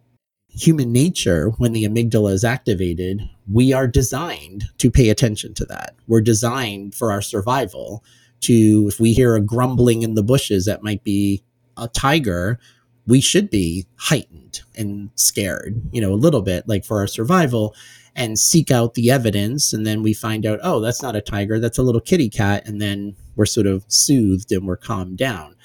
human 0.55 0.93
nature, 0.93 1.51
when 1.59 1.73
the 1.73 1.85
amygdala 1.85 2.33
is 2.33 2.45
activated, 2.45 3.29
we 3.51 3.73
are 3.73 3.87
designed 3.87 4.65
to 4.79 4.91
pay 4.91 5.09
attention 5.09 5.55
to 5.55 5.65
that. 5.67 5.95
We're 6.07 6.21
designed 6.21 6.95
for 6.95 7.11
our 7.11 7.23
survival 7.23 8.05
to, 8.43 8.87
if 8.89 9.01
we 9.01 9.13
hear 9.13 9.35
a 9.35 9.41
grumbling 9.41 10.03
in 10.03 10.15
the 10.15 10.23
bushes 10.23 10.67
that 10.67 10.83
might 10.83 11.03
be 11.05 11.43
a 11.77 11.89
tiger, 11.89 12.59
we 13.07 13.21
should 13.21 13.51
be 13.51 13.87
heightened 13.97 14.61
and 14.77 15.11
scared, 15.15 15.81
you 15.91 16.01
know, 16.01 16.13
a 16.13 16.15
little 16.15 16.43
bit 16.43 16.69
like 16.69 16.85
for 16.85 16.99
our 16.99 17.07
survival 17.07 17.75
and 18.15 18.39
seek 18.39 18.71
out 18.71 18.95
the 18.95 19.11
evidence. 19.11 19.73
And 19.73 19.87
then 19.87 20.03
we 20.03 20.13
find 20.13 20.45
out, 20.45 20.61
oh, 20.63 20.81
that's 20.81 21.03
not 21.03 21.17
a 21.17 21.21
tiger, 21.21 21.59
that's 21.59 21.79
a 21.79 21.83
little 21.83 22.01
kitty 22.01 22.29
cat. 22.29 22.67
And 22.67 22.81
then 22.81 23.17
we're 23.37 23.47
sort 23.47 23.67
of 23.67 23.85
soothed 23.89 24.53
and 24.53 24.67
we're 24.67 24.77
calmed 24.77 25.19
down. 25.19 25.57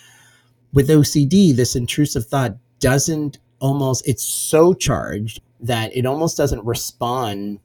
With 0.74 0.90
OCD, 0.90 1.56
this 1.56 1.76
intrusive 1.76 2.26
thought 2.26 2.58
doesn't 2.80 3.40
almost, 3.60 4.08
it's 4.08 4.24
so 4.24 4.74
charged 4.74 5.42
that 5.60 5.96
it 5.96 6.06
almost 6.06 6.38
doesn't 6.38 6.64
respond 6.66 7.60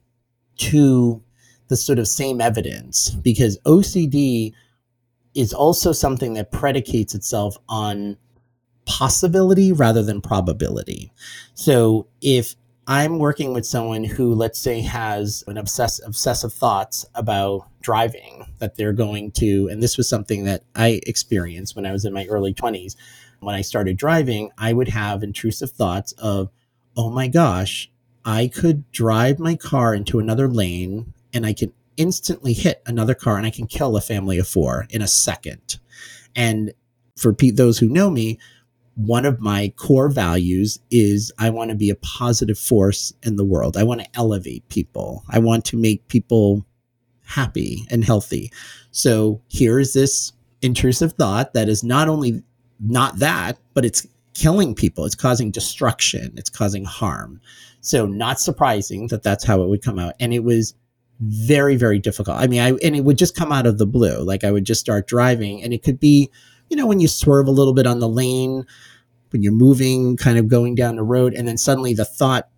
to 0.57 1.21
the 1.67 1.77
sort 1.77 1.99
of 1.99 2.07
same 2.07 2.41
evidence 2.41 3.09
because 3.09 3.57
OCD 3.65 4.53
is 5.33 5.53
also 5.53 5.91
something 5.91 6.33
that 6.33 6.51
predicates 6.51 7.15
itself 7.15 7.57
on 7.67 8.17
possibility 8.85 9.71
rather 9.71 10.03
than 10.03 10.21
probability. 10.21 11.11
So 11.53 12.07
if 12.21 12.55
I'm 12.85 13.17
working 13.17 13.53
with 13.53 13.65
someone 13.65 14.03
who, 14.03 14.33
let's 14.35 14.59
say, 14.59 14.81
has 14.81 15.43
an 15.47 15.57
obsess- 15.57 16.01
obsessive 16.05 16.51
thoughts 16.51 17.05
about 17.15 17.67
driving 17.81 18.45
that 18.59 18.75
they're 18.75 18.93
going 18.93 19.31
to, 19.31 19.69
and 19.71 19.81
this 19.81 19.97
was 19.97 20.09
something 20.09 20.43
that 20.43 20.63
I 20.75 20.99
experienced 21.07 21.75
when 21.75 21.85
I 21.85 21.93
was 21.93 22.03
in 22.03 22.13
my 22.13 22.25
early 22.25 22.53
20s. 22.53 22.95
When 23.43 23.55
I 23.55 23.61
started 23.61 23.97
driving, 23.97 24.51
I 24.57 24.73
would 24.73 24.89
have 24.89 25.23
intrusive 25.23 25.71
thoughts 25.71 26.13
of, 26.13 26.49
oh 26.95 27.09
my 27.09 27.27
gosh, 27.27 27.91
I 28.25 28.47
could 28.47 28.89
drive 28.91 29.39
my 29.39 29.55
car 29.55 29.93
into 29.93 30.19
another 30.19 30.47
lane 30.47 31.13
and 31.33 31.45
I 31.45 31.53
can 31.53 31.73
instantly 31.97 32.53
hit 32.53 32.81
another 32.85 33.13
car 33.13 33.37
and 33.37 33.45
I 33.45 33.51
can 33.51 33.67
kill 33.67 33.97
a 33.97 34.01
family 34.01 34.37
of 34.37 34.47
four 34.47 34.87
in 34.89 35.01
a 35.01 35.07
second. 35.07 35.79
And 36.35 36.73
for 37.17 37.33
pe- 37.33 37.51
those 37.51 37.77
who 37.79 37.87
know 37.87 38.09
me, 38.09 38.39
one 38.95 39.25
of 39.25 39.39
my 39.39 39.73
core 39.75 40.09
values 40.09 40.79
is 40.91 41.31
I 41.39 41.49
want 41.49 41.71
to 41.71 41.75
be 41.75 41.89
a 41.89 41.95
positive 41.95 42.57
force 42.57 43.13
in 43.23 43.35
the 43.35 43.45
world. 43.45 43.75
I 43.75 43.83
want 43.83 44.01
to 44.01 44.09
elevate 44.13 44.67
people. 44.69 45.23
I 45.29 45.39
want 45.39 45.65
to 45.65 45.77
make 45.77 46.07
people 46.07 46.65
happy 47.25 47.85
and 47.89 48.03
healthy. 48.03 48.51
So 48.91 49.41
here 49.47 49.79
is 49.79 49.93
this 49.93 50.33
intrusive 50.61 51.13
thought 51.13 51.53
that 51.53 51.69
is 51.69 51.83
not 51.83 52.07
only 52.07 52.43
not 52.79 53.19
that, 53.19 53.57
but 53.73 53.85
it's 53.85 54.05
killing 54.33 54.75
people. 54.75 55.05
It's 55.05 55.15
causing 55.15 55.51
destruction. 55.51 56.33
It's 56.37 56.49
causing 56.49 56.85
harm. 56.85 57.39
So 57.81 58.05
not 58.05 58.39
surprising 58.39 59.07
that 59.07 59.23
that's 59.23 59.43
how 59.43 59.61
it 59.61 59.69
would 59.69 59.83
come 59.83 59.99
out. 59.99 60.15
And 60.19 60.33
it 60.33 60.43
was 60.43 60.73
very, 61.19 61.75
very 61.75 61.99
difficult. 61.99 62.37
I 62.37 62.47
mean, 62.47 62.61
I, 62.61 62.71
and 62.83 62.95
it 62.95 63.03
would 63.03 63.17
just 63.17 63.35
come 63.35 63.51
out 63.51 63.65
of 63.65 63.77
the 63.77 63.85
blue. 63.85 64.23
Like 64.23 64.43
I 64.43 64.51
would 64.51 64.65
just 64.65 64.81
start 64.81 65.07
driving 65.07 65.61
and 65.63 65.73
it 65.73 65.83
could 65.83 65.99
be, 65.99 66.29
you 66.69 66.77
know, 66.77 66.87
when 66.87 66.99
you 66.99 67.07
swerve 67.07 67.47
a 67.47 67.51
little 67.51 67.73
bit 67.73 67.87
on 67.87 67.99
the 67.99 68.09
lane, 68.09 68.65
when 69.29 69.43
you're 69.43 69.51
moving, 69.51 70.17
kind 70.17 70.37
of 70.37 70.47
going 70.47 70.75
down 70.75 70.95
the 70.95 71.03
road, 71.03 71.33
and 71.33 71.47
then 71.47 71.57
suddenly 71.57 71.93
the 71.93 72.05
thought 72.05 72.49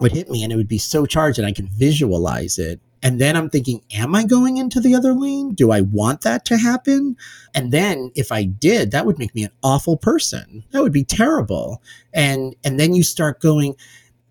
would 0.00 0.12
hit 0.12 0.30
me 0.30 0.42
and 0.42 0.52
it 0.52 0.56
would 0.56 0.68
be 0.68 0.78
so 0.78 1.06
charged 1.06 1.38
and 1.38 1.46
I 1.46 1.52
could 1.52 1.68
visualize 1.68 2.58
it. 2.58 2.80
And 3.02 3.20
then 3.20 3.36
I'm 3.36 3.48
thinking, 3.48 3.82
am 3.94 4.14
I 4.14 4.24
going 4.24 4.56
into 4.56 4.80
the 4.80 4.94
other 4.94 5.12
lane? 5.12 5.54
Do 5.54 5.70
I 5.70 5.82
want 5.82 6.22
that 6.22 6.44
to 6.46 6.58
happen? 6.58 7.16
And 7.54 7.72
then 7.72 8.10
if 8.16 8.32
I 8.32 8.44
did, 8.44 8.90
that 8.90 9.06
would 9.06 9.18
make 9.18 9.34
me 9.34 9.44
an 9.44 9.52
awful 9.62 9.96
person. 9.96 10.64
That 10.72 10.82
would 10.82 10.92
be 10.92 11.04
terrible. 11.04 11.82
And 12.12 12.56
and 12.64 12.78
then 12.78 12.94
you 12.94 13.02
start 13.02 13.40
going 13.40 13.76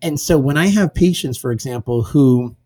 and 0.02 0.20
so 0.20 0.38
when 0.38 0.56
I 0.56 0.66
have 0.68 0.94
patients, 0.94 1.38
for 1.38 1.50
example, 1.50 2.02
who 2.02 2.56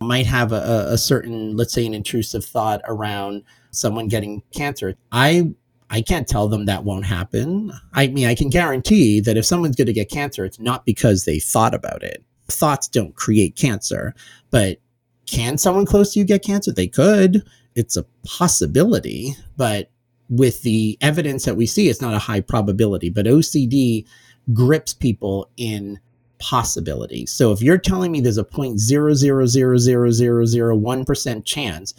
might 0.00 0.26
have 0.26 0.52
a, 0.52 0.88
a 0.90 0.98
certain, 0.98 1.56
let's 1.56 1.72
say, 1.72 1.86
an 1.86 1.94
intrusive 1.94 2.44
thought 2.44 2.80
around 2.86 3.42
someone 3.70 4.08
getting 4.08 4.42
cancer, 4.54 4.96
I 5.10 5.52
I 5.90 6.00
can't 6.00 6.26
tell 6.26 6.48
them 6.48 6.64
that 6.64 6.84
won't 6.84 7.04
happen. 7.04 7.72
I 7.92 8.06
mean, 8.06 8.26
I 8.26 8.34
can 8.34 8.48
guarantee 8.48 9.20
that 9.20 9.36
if 9.36 9.44
someone's 9.44 9.76
going 9.76 9.86
to 9.86 9.92
get 9.92 10.10
cancer, 10.10 10.44
it's 10.44 10.58
not 10.58 10.86
because 10.86 11.24
they 11.24 11.38
thought 11.38 11.74
about 11.74 12.02
it. 12.02 12.24
Thoughts 12.48 12.88
don't 12.88 13.14
create 13.14 13.56
cancer, 13.56 14.14
but 14.50 14.78
can 15.26 15.58
someone 15.58 15.86
close 15.86 16.12
to 16.12 16.18
you 16.18 16.24
get 16.24 16.44
cancer? 16.44 16.72
They 16.72 16.88
could. 16.88 17.42
It's 17.74 17.96
a 17.96 18.04
possibility, 18.24 19.34
but 19.56 19.90
with 20.28 20.62
the 20.62 20.98
evidence 21.00 21.44
that 21.44 21.56
we 21.56 21.66
see, 21.66 21.88
it's 21.88 22.00
not 22.00 22.14
a 22.14 22.18
high 22.18 22.40
probability. 22.40 23.10
But 23.10 23.26
OCD 23.26 24.06
grips 24.52 24.92
people 24.94 25.50
in 25.56 26.00
possibility. 26.38 27.24
So 27.26 27.52
if 27.52 27.62
you're 27.62 27.78
telling 27.78 28.12
me 28.12 28.20
there's 28.20 28.38
a 28.38 28.44
point 28.44 28.80
zero 28.80 29.14
zero 29.14 29.46
zero 29.46 29.78
zero 29.78 30.10
zero 30.10 30.44
zero 30.44 30.76
one 30.76 31.04
percent 31.04 31.44
chance 31.44 31.94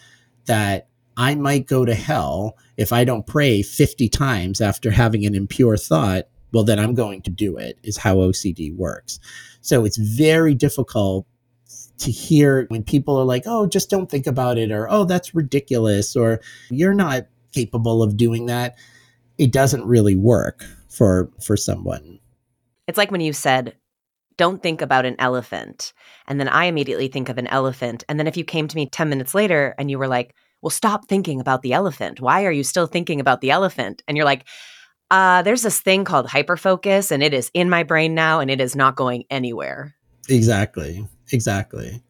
that 0.46 0.88
I 1.16 1.36
might 1.36 1.68
go 1.68 1.86
to 1.86 1.96
hell 1.96 2.58
if 2.76 2.92
I 2.92 3.04
don't 3.04 3.26
pray 3.26 3.62
50 3.62 4.10
times 4.10 4.62
after 4.62 4.92
having 4.92 5.26
an 5.26 5.36
impure 5.36 5.78
thought, 5.78 6.28
well, 6.52 6.64
then 6.64 6.80
I'm 6.80 6.96
going 6.96 7.22
to 7.24 7.30
do 7.30 7.58
it, 7.58 7.78
is 7.84 7.98
how 7.98 8.18
OCD 8.18 8.76
works. 8.76 9.20
So 9.62 9.86
it's 9.86 9.98
very 9.98 10.56
difficult 10.56 11.28
to 12.00 12.12
hear 12.12 12.66
when 12.70 12.84
people 12.84 13.18
are 13.18 13.26
like, 13.26 13.44
oh, 13.46 13.68
just 13.68 13.90
don't 13.90 14.10
think 14.10 14.28
about 14.28 14.58
it, 14.58 14.72
or 14.72 14.88
oh, 14.90 15.06
that's 15.06 15.36
ridiculous, 15.36 16.16
or 16.16 16.42
you're 16.70 16.94
not 16.94 17.28
capable 17.54 18.02
of 18.04 18.18
doing 18.18 18.48
that. 18.48 18.76
It 19.38 19.52
doesn't 19.52 19.86
really 19.86 20.16
work 20.16 20.66
for 20.90 21.32
for 21.42 21.58
someone. 21.58 22.20
It's 22.88 22.98
like 22.98 23.12
when 23.12 23.22
you 23.22 23.34
said, 23.34 23.76
don't 24.38 24.62
think 24.62 24.82
about 24.82 25.06
an 25.06 25.16
elephant. 25.20 25.94
And 26.28 26.40
then 26.40 26.50
I 26.50 26.66
immediately 26.66 27.08
think 27.08 27.30
of 27.30 27.38
an 27.38 27.48
elephant. 27.48 28.04
And 28.10 28.20
then 28.20 28.28
if 28.28 28.36
you 28.36 28.44
came 28.44 28.68
to 28.68 28.76
me 28.76 28.88
10 28.90 29.10
minutes 29.10 29.34
later 29.34 29.76
and 29.78 29.90
you 29.90 29.98
were 30.00 30.08
like, 30.08 30.36
well, 30.62 30.70
stop 30.70 31.08
thinking 31.08 31.40
about 31.40 31.62
the 31.62 31.74
elephant. 31.74 32.20
Why 32.20 32.46
are 32.46 32.52
you 32.52 32.64
still 32.64 32.88
thinking 32.88 33.20
about 33.20 33.42
the 33.42 33.52
elephant? 33.52 34.02
And 34.08 34.18
you're 34.18 34.26
like, 34.26 34.46
uh, 35.12 35.42
there's 35.44 35.62
this 35.62 35.80
thing 35.80 36.06
called 36.06 36.26
hyperfocus, 36.28 37.12
and 37.12 37.22
it 37.22 37.34
is 37.34 37.52
in 37.54 37.70
my 37.70 37.84
brain 37.84 38.16
now, 38.16 38.40
and 38.40 38.50
it 38.50 38.60
is 38.60 38.76
not 38.76 38.96
going 38.96 39.26
anywhere. 39.30 39.94
Exactly. 40.28 41.08
Exactly. 41.34 42.02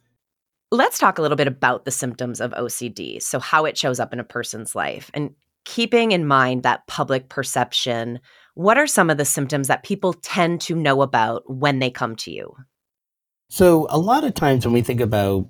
Let's 0.70 1.00
talk 1.00 1.18
a 1.18 1.22
little 1.22 1.38
bit 1.38 1.48
about 1.48 1.86
the 1.86 1.92
symptoms 1.92 2.42
of 2.42 2.52
OCD. 2.52 3.22
So, 3.22 3.40
how 3.40 3.66
it 3.66 3.78
shows 3.78 4.00
up 4.00 4.14
in 4.14 4.20
a 4.20 4.24
person's 4.24 4.76
life. 4.76 5.10
And 5.14 5.34
keeping 5.66 6.12
in 6.12 6.28
mind 6.28 6.64
that 6.64 6.86
public 6.88 7.30
perception, 7.30 8.20
what 8.56 8.78
are 8.78 8.86
some 8.86 9.10
of 9.10 9.18
the 9.18 9.26
symptoms 9.26 9.68
that 9.68 9.84
people 9.84 10.14
tend 10.14 10.62
to 10.62 10.76
know 10.76 11.02
about 11.02 11.44
when 11.50 11.80
they 11.80 11.90
come 11.90 12.16
to 12.18 12.32
you? 12.32 12.54
So, 13.50 13.88
a 13.90 13.98
lot 13.98 14.24
of 14.24 14.34
times 14.34 14.66
when 14.66 14.74
we 14.74 14.82
think 14.82 15.00
about 15.00 15.48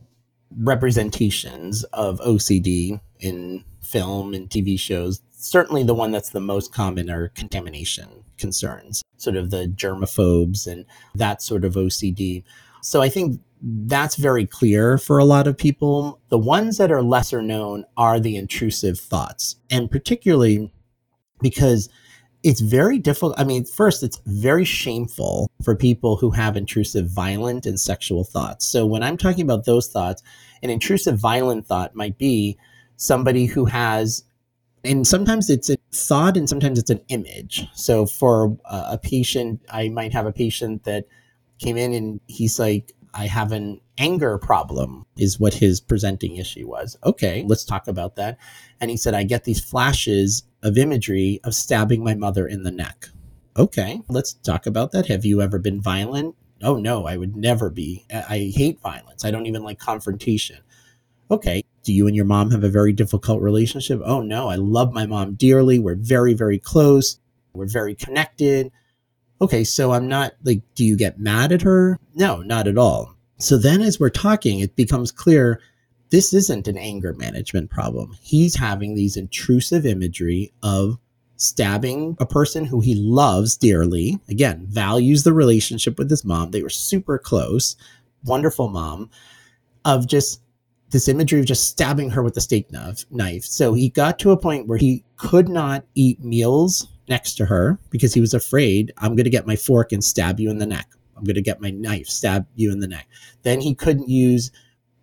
representations 0.55 1.83
of 1.93 2.19
OCD 2.19 2.99
in 3.19 3.63
film 3.81 4.33
and 4.33 4.49
TV 4.49 4.79
shows, 4.79 5.21
certainly 5.31 5.83
the 5.83 5.95
one 5.95 6.12
that's 6.12 6.29
the 6.29 6.39
most 6.39 6.73
common 6.73 7.09
are 7.09 7.29
contamination 7.29 8.23
concerns, 8.38 9.01
sort 9.17 9.36
of 9.36 9.49
the 9.49 9.67
germaphobes 9.67 10.67
and 10.67 10.86
that 11.15 11.41
sort 11.41 11.65
of 11.65 11.73
OCD. 11.73 12.43
So 12.81 13.01
I 13.01 13.09
think 13.09 13.39
that's 13.65 14.17
very 14.17 14.45
clear 14.45 14.97
for 14.97 15.17
a 15.17 15.26
lot 15.26 15.47
of 15.47 15.58
people. 15.58 16.19
The 16.28 16.38
ones 16.38 16.78
that 16.78 16.91
are 16.91 17.02
lesser 17.02 17.41
known 17.41 17.86
are 17.95 18.19
the 18.19 18.36
intrusive 18.36 18.99
thoughts, 18.99 19.56
and 19.71 19.89
particularly 19.89 20.71
because 21.41 21.89
it's 22.43 22.60
very 22.60 22.99
difficult. 22.99 23.36
I 23.38 23.45
mean, 23.45 23.63
first, 23.63 24.04
it's 24.04 24.19
very 24.26 24.65
shameful 24.65 25.49
for 25.63 25.76
people 25.78 26.17
who 26.17 26.32
have 26.32 26.58
intrusive, 26.58 27.10
violent, 27.10 27.65
and 27.65 27.80
sexual 27.80 28.26
thoughts. 28.26 28.65
So, 28.65 28.86
when 28.86 29.02
I'm 29.02 29.15
talking 29.15 29.43
about 29.43 29.63
those 29.63 29.88
thoughts, 29.88 30.21
an 30.62 30.69
intrusive, 30.69 31.17
violent 31.17 31.65
thought 31.65 31.95
might 31.95 32.17
be 32.17 32.58
somebody 32.97 33.45
who 33.45 33.63
has, 33.65 34.26
and 34.84 35.08
sometimes 35.08 35.49
it's 35.49 35.69
a 35.69 35.78
thought 35.93 36.36
and 36.36 36.49
sometimes 36.49 36.80
it's 36.80 36.89
an 36.89 37.02
image. 37.08 37.65
So, 37.76 38.06
for 38.06 38.58
a 38.65 38.97
patient, 38.97 39.62
I 39.69 39.88
might 39.88 40.12
have 40.12 40.26
a 40.26 40.34
patient 40.34 40.84
that 40.84 41.06
came 41.60 41.78
in 41.78 41.93
and 41.93 42.19
he's 42.28 42.60
like, 42.60 42.91
I 43.13 43.28
have 43.28 43.52
an 43.52 43.80
anger 43.97 44.38
problem, 44.38 45.06
is 45.17 45.39
what 45.39 45.54
his 45.54 45.80
presenting 45.80 46.38
issue 46.38 46.67
was. 46.67 46.97
Okay, 47.04 47.43
let's 47.47 47.63
talk 47.63 47.88
about 47.88 48.15
that. 48.15 48.38
And 48.82 48.89
he 48.89 48.97
said, 48.97 49.13
I 49.13 49.23
get 49.23 49.43
these 49.43 49.60
flashes 49.60 50.43
of 50.63 50.78
imagery 50.78 51.39
of 51.43 51.54
stabbing 51.54 52.04
my 52.04 52.15
mother 52.15 52.47
in 52.47 52.63
the 52.63 52.71
neck. 52.71 53.10
Okay, 53.56 54.02
let's 54.10 54.34
talk 54.34 54.65
about 54.65 54.91
that. 54.93 55.08
Have 55.08 55.26
you 55.26 55.41
ever 55.41 55.60
been 55.60 55.80
violent? 55.80 56.36
Oh, 56.63 56.78
no, 56.78 57.06
I 57.06 57.17
would 57.17 57.36
never 57.36 57.69
be. 57.69 58.06
I 58.12 58.52
hate 58.56 58.80
violence. 58.80 59.23
I 59.23 59.32
don't 59.32 59.45
even 59.45 59.63
like 59.63 59.80
confrontation. 59.80 60.58
Okay, 61.30 61.63
do 61.84 61.93
you 61.93 62.08
and 62.08 62.15
your 62.15 62.26
mom 62.26 62.52
have 62.52 62.63
a 62.63 62.69
very 62.69 62.93
difficult 62.93 63.41
relationship? 63.41 64.02
Oh, 64.04 64.21
no, 64.21 64.49
I 64.49 64.56
love 64.56 64.93
my 64.93 65.06
mom 65.06 65.36
dearly. 65.36 65.78
We're 65.78 65.95
very, 65.95 66.34
very 66.34 66.58
close. 66.58 67.19
We're 67.54 67.67
very 67.67 67.93
connected 67.93 68.71
okay, 69.41 69.63
so 69.63 69.91
I'm 69.91 70.07
not 70.07 70.33
like, 70.43 70.61
do 70.75 70.85
you 70.85 70.95
get 70.95 71.19
mad 71.19 71.51
at 71.51 71.61
her? 71.61 71.99
No, 72.15 72.41
not 72.41 72.67
at 72.67 72.77
all. 72.77 73.15
So 73.39 73.57
then 73.57 73.81
as 73.81 73.99
we're 73.99 74.09
talking, 74.09 74.59
it 74.59 74.75
becomes 74.75 75.11
clear 75.11 75.59
this 76.11 76.33
isn't 76.33 76.67
an 76.67 76.77
anger 76.77 77.13
management 77.13 77.69
problem. 77.69 78.15
He's 78.21 78.55
having 78.55 78.95
these 78.95 79.17
intrusive 79.17 79.85
imagery 79.85 80.53
of 80.61 80.97
stabbing 81.37 82.15
a 82.19 82.25
person 82.25 82.65
who 82.65 82.79
he 82.79 82.95
loves 82.95 83.57
dearly. 83.57 84.19
Again, 84.29 84.65
values 84.69 85.23
the 85.23 85.33
relationship 85.33 85.97
with 85.97 86.09
his 86.09 86.23
mom. 86.23 86.51
They 86.51 86.61
were 86.61 86.69
super 86.69 87.17
close, 87.17 87.75
wonderful 88.23 88.69
mom, 88.69 89.09
of 89.83 90.07
just 90.07 90.39
this 90.91 91.07
imagery 91.07 91.39
of 91.39 91.47
just 91.47 91.67
stabbing 91.67 92.11
her 92.11 92.21
with 92.21 92.37
a 92.37 92.41
steak 92.41 92.71
knife. 92.71 93.43
So 93.43 93.73
he 93.73 93.89
got 93.89 94.19
to 94.19 94.31
a 94.31 94.37
point 94.37 94.67
where 94.67 94.77
he 94.77 95.03
could 95.17 95.49
not 95.49 95.83
eat 95.95 96.23
meals 96.23 96.87
next 97.07 97.35
to 97.35 97.45
her 97.45 97.79
because 97.89 98.13
he 98.13 98.21
was 98.21 98.33
afraid 98.33 98.91
I'm 98.97 99.15
going 99.15 99.25
to 99.25 99.29
get 99.29 99.47
my 99.47 99.55
fork 99.55 99.91
and 99.91 100.03
stab 100.03 100.39
you 100.39 100.49
in 100.49 100.57
the 100.57 100.65
neck. 100.65 100.89
I'm 101.15 101.23
going 101.23 101.35
to 101.35 101.41
get 101.41 101.61
my 101.61 101.69
knife, 101.69 102.07
stab 102.07 102.47
you 102.55 102.71
in 102.71 102.79
the 102.79 102.87
neck. 102.87 103.07
Then 103.43 103.61
he 103.61 103.75
couldn't 103.75 104.09
use 104.09 104.51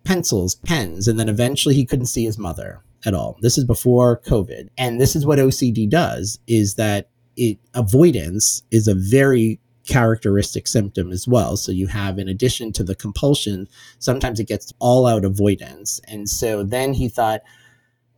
pencils, 0.03 0.55
pens, 0.55 1.07
and 1.07 1.19
then 1.19 1.29
eventually 1.29 1.75
he 1.75 1.85
couldn't 1.85 2.07
see 2.07 2.25
his 2.25 2.37
mother 2.37 2.83
at 3.05 3.13
all. 3.13 3.37
This 3.41 3.57
is 3.57 3.65
before 3.65 4.19
COVID. 4.21 4.69
And 4.77 4.99
this 4.99 5.15
is 5.15 5.25
what 5.25 5.39
OCD 5.39 5.89
does 5.89 6.39
is 6.47 6.75
that 6.75 7.09
it 7.37 7.59
avoidance 7.73 8.63
is 8.71 8.87
a 8.87 8.95
very 8.95 9.59
characteristic 9.87 10.67
symptom 10.67 11.11
as 11.11 11.27
well. 11.27 11.57
So 11.57 11.71
you 11.71 11.87
have 11.87 12.19
in 12.19 12.27
addition 12.27 12.71
to 12.73 12.83
the 12.83 12.95
compulsion, 12.95 13.67
sometimes 13.99 14.39
it 14.39 14.47
gets 14.47 14.73
all 14.79 15.07
out 15.07 15.25
avoidance. 15.25 15.99
And 16.07 16.29
so 16.29 16.63
then 16.63 16.93
he 16.93 17.09
thought 17.09 17.41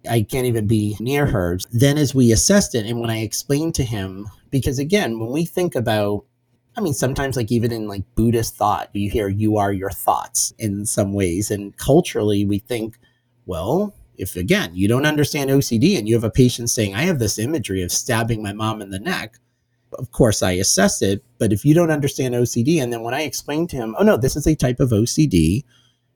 I 0.09 0.21
can't 0.23 0.45
even 0.45 0.67
be 0.67 0.97
near 0.99 1.25
her. 1.25 1.59
Then, 1.71 1.97
as 1.97 2.13
we 2.13 2.31
assessed 2.31 2.75
it, 2.75 2.85
and 2.85 2.99
when 2.99 3.09
I 3.09 3.21
explained 3.21 3.75
to 3.75 3.83
him, 3.83 4.27
because 4.49 4.79
again, 4.79 5.19
when 5.19 5.29
we 5.29 5.45
think 5.45 5.75
about, 5.75 6.25
I 6.75 6.81
mean, 6.81 6.93
sometimes 6.93 7.37
like 7.37 7.51
even 7.51 7.71
in 7.71 7.87
like 7.87 8.03
Buddhist 8.15 8.55
thought, 8.55 8.89
you 8.93 9.09
hear 9.09 9.27
you 9.27 9.57
are 9.57 9.71
your 9.71 9.91
thoughts 9.91 10.53
in 10.57 10.85
some 10.85 11.13
ways. 11.13 11.51
And 11.51 11.75
culturally, 11.77 12.45
we 12.45 12.59
think, 12.59 12.97
well, 13.45 13.93
if 14.17 14.35
again, 14.35 14.71
you 14.73 14.87
don't 14.87 15.05
understand 15.05 15.49
OCD 15.49 15.97
and 15.97 16.07
you 16.07 16.15
have 16.15 16.23
a 16.23 16.29
patient 16.29 16.69
saying, 16.69 16.95
I 16.95 17.03
have 17.03 17.19
this 17.19 17.39
imagery 17.39 17.81
of 17.81 17.91
stabbing 17.91 18.43
my 18.43 18.53
mom 18.53 18.81
in 18.81 18.89
the 18.89 18.99
neck, 18.99 19.37
of 19.97 20.11
course 20.11 20.43
I 20.43 20.51
assess 20.51 21.01
it. 21.01 21.23
But 21.37 21.53
if 21.53 21.65
you 21.65 21.73
don't 21.73 21.91
understand 21.91 22.33
OCD, 22.33 22.81
and 22.81 22.91
then 22.91 23.01
when 23.01 23.13
I 23.13 23.21
explained 23.21 23.69
to 23.71 23.77
him, 23.77 23.95
oh 23.97 24.03
no, 24.03 24.17
this 24.17 24.35
is 24.35 24.47
a 24.47 24.55
type 24.55 24.79
of 24.79 24.89
OCD, 24.89 25.63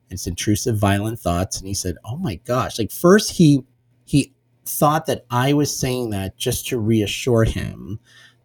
it's 0.09 0.27
intrusive 0.27 0.77
violent 0.77 1.19
thoughts. 1.19 1.59
And 1.59 1.67
he 1.67 1.73
said, 1.73 1.95
oh 2.05 2.17
my 2.17 2.35
gosh, 2.35 2.79
like 2.79 2.91
first 2.91 3.31
he 3.31 3.63
he 4.07 4.33
thought 4.65 5.05
that 5.05 5.25
I 5.29 5.53
was 5.53 5.77
saying 5.77 6.11
that 6.11 6.37
just 6.37 6.67
to 6.67 6.79
reassure 6.79 7.43
him. 7.43 7.99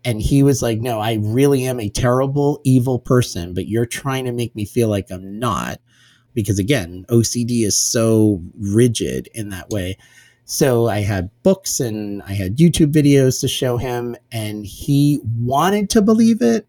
And 0.05 0.21
he 0.21 0.43
was 0.43 0.61
like, 0.61 0.81
No, 0.81 0.99
I 0.99 1.15
really 1.23 1.65
am 1.65 1.79
a 1.79 1.89
terrible, 1.89 2.61
evil 2.65 2.99
person, 2.99 3.55
but 3.55 3.69
you're 3.69 3.87
trying 3.87 4.25
to 4.25 4.33
make 4.33 4.55
me 4.57 4.65
feel 4.65 4.89
like 4.89 5.11
I'm 5.11 5.39
not. 5.39 5.81
Because 6.35 6.59
again, 6.59 7.05
OCD 7.09 7.65
is 7.65 7.77
so 7.77 8.43
rigid 8.59 9.29
in 9.35 9.51
that 9.51 9.71
way. 9.71 9.97
So 10.45 10.89
I 10.89 11.01
had 11.01 11.31
books 11.45 11.79
and 11.79 12.23
I 12.23 12.33
had 12.33 12.57
YouTube 12.57 12.93
videos 12.93 13.41
to 13.41 13.49
show 13.49 13.77
him, 13.77 14.17
and 14.33 14.67
he 14.67 15.21
wanted 15.39 15.89
to 15.91 16.03
believe 16.03 16.43
it, 16.43 16.67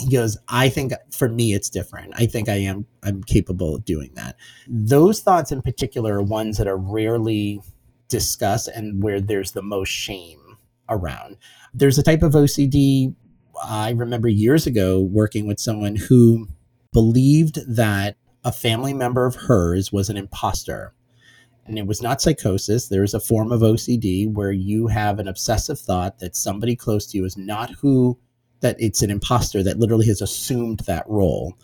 he 0.00 0.10
goes, 0.10 0.38
I 0.48 0.68
think 0.68 0.92
for 1.10 1.28
me 1.28 1.52
it's 1.54 1.70
different. 1.70 2.12
I 2.16 2.26
think 2.26 2.48
I 2.48 2.54
am 2.54 2.86
I'm 3.02 3.22
capable 3.22 3.76
of 3.76 3.84
doing 3.84 4.10
that. 4.14 4.36
Those 4.68 5.20
thoughts 5.20 5.52
in 5.52 5.62
particular 5.62 6.16
are 6.16 6.22
ones 6.22 6.58
that 6.58 6.66
are 6.66 6.76
rarely 6.76 7.60
discussed 8.08 8.68
and 8.68 9.02
where 9.02 9.20
there's 9.20 9.52
the 9.52 9.62
most 9.62 9.88
shame 9.88 10.56
around. 10.88 11.36
There's 11.74 11.98
a 11.98 12.02
type 12.02 12.22
of 12.22 12.32
OCD 12.32 13.14
I 13.62 13.90
remember 13.90 14.28
years 14.28 14.66
ago 14.66 15.00
working 15.00 15.46
with 15.46 15.60
someone 15.60 15.96
who 15.96 16.48
believed 16.92 17.58
that 17.76 18.16
a 18.44 18.52
family 18.52 18.94
member 18.94 19.26
of 19.26 19.34
hers 19.34 19.92
was 19.92 20.08
an 20.08 20.16
imposter. 20.16 20.94
And 21.66 21.78
it 21.78 21.86
was 21.86 22.02
not 22.02 22.20
psychosis. 22.20 22.88
There's 22.88 23.14
a 23.14 23.20
form 23.20 23.52
of 23.52 23.60
OCD 23.60 24.32
where 24.32 24.50
you 24.50 24.88
have 24.88 25.18
an 25.18 25.28
obsessive 25.28 25.78
thought 25.78 26.18
that 26.18 26.36
somebody 26.36 26.74
close 26.74 27.06
to 27.08 27.18
you 27.18 27.24
is 27.24 27.36
not 27.36 27.70
who, 27.70 28.18
that 28.60 28.76
it's 28.78 29.02
an 29.02 29.10
imposter 29.10 29.62
that 29.62 29.78
literally 29.78 30.06
has 30.06 30.20
assumed 30.20 30.80
that 30.80 31.08
role. 31.08 31.56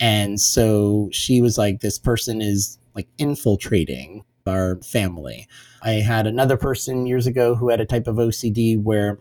And 0.00 0.40
so 0.40 1.08
she 1.12 1.40
was 1.40 1.58
like, 1.58 1.80
this 1.80 1.98
person 1.98 2.40
is 2.40 2.78
like 2.94 3.08
infiltrating 3.18 4.24
our 4.46 4.76
family. 4.82 5.48
I 5.82 5.92
had 5.92 6.26
another 6.26 6.56
person 6.56 7.06
years 7.06 7.26
ago 7.26 7.54
who 7.54 7.68
had 7.68 7.80
a 7.80 7.86
type 7.86 8.06
of 8.06 8.16
OCD 8.16 8.80
where 8.80 9.18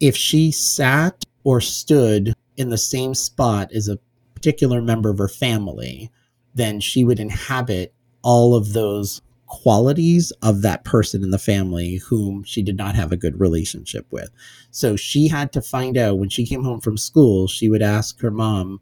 if 0.00 0.16
she 0.16 0.50
sat 0.50 1.24
or 1.44 1.60
stood 1.60 2.34
in 2.56 2.70
the 2.70 2.78
same 2.78 3.14
spot 3.14 3.72
as 3.72 3.88
a 3.88 3.98
particular 4.34 4.82
member 4.82 5.10
of 5.10 5.18
her 5.18 5.28
family, 5.28 6.10
then 6.54 6.80
she 6.80 7.04
would 7.04 7.20
inhabit 7.20 7.94
all 8.22 8.54
of 8.54 8.72
those 8.72 9.22
qualities 9.52 10.32
of 10.40 10.62
that 10.62 10.82
person 10.82 11.22
in 11.22 11.30
the 11.30 11.38
family 11.38 11.96
whom 11.96 12.42
she 12.42 12.62
did 12.62 12.74
not 12.74 12.94
have 12.94 13.12
a 13.12 13.18
good 13.18 13.38
relationship 13.38 14.06
with. 14.10 14.30
So 14.70 14.96
she 14.96 15.28
had 15.28 15.52
to 15.52 15.60
find 15.60 15.98
out 15.98 16.18
when 16.18 16.30
she 16.30 16.46
came 16.46 16.64
home 16.64 16.80
from 16.80 16.96
school, 16.96 17.46
she 17.46 17.68
would 17.68 17.82
ask 17.82 18.18
her 18.20 18.30
mom, 18.30 18.80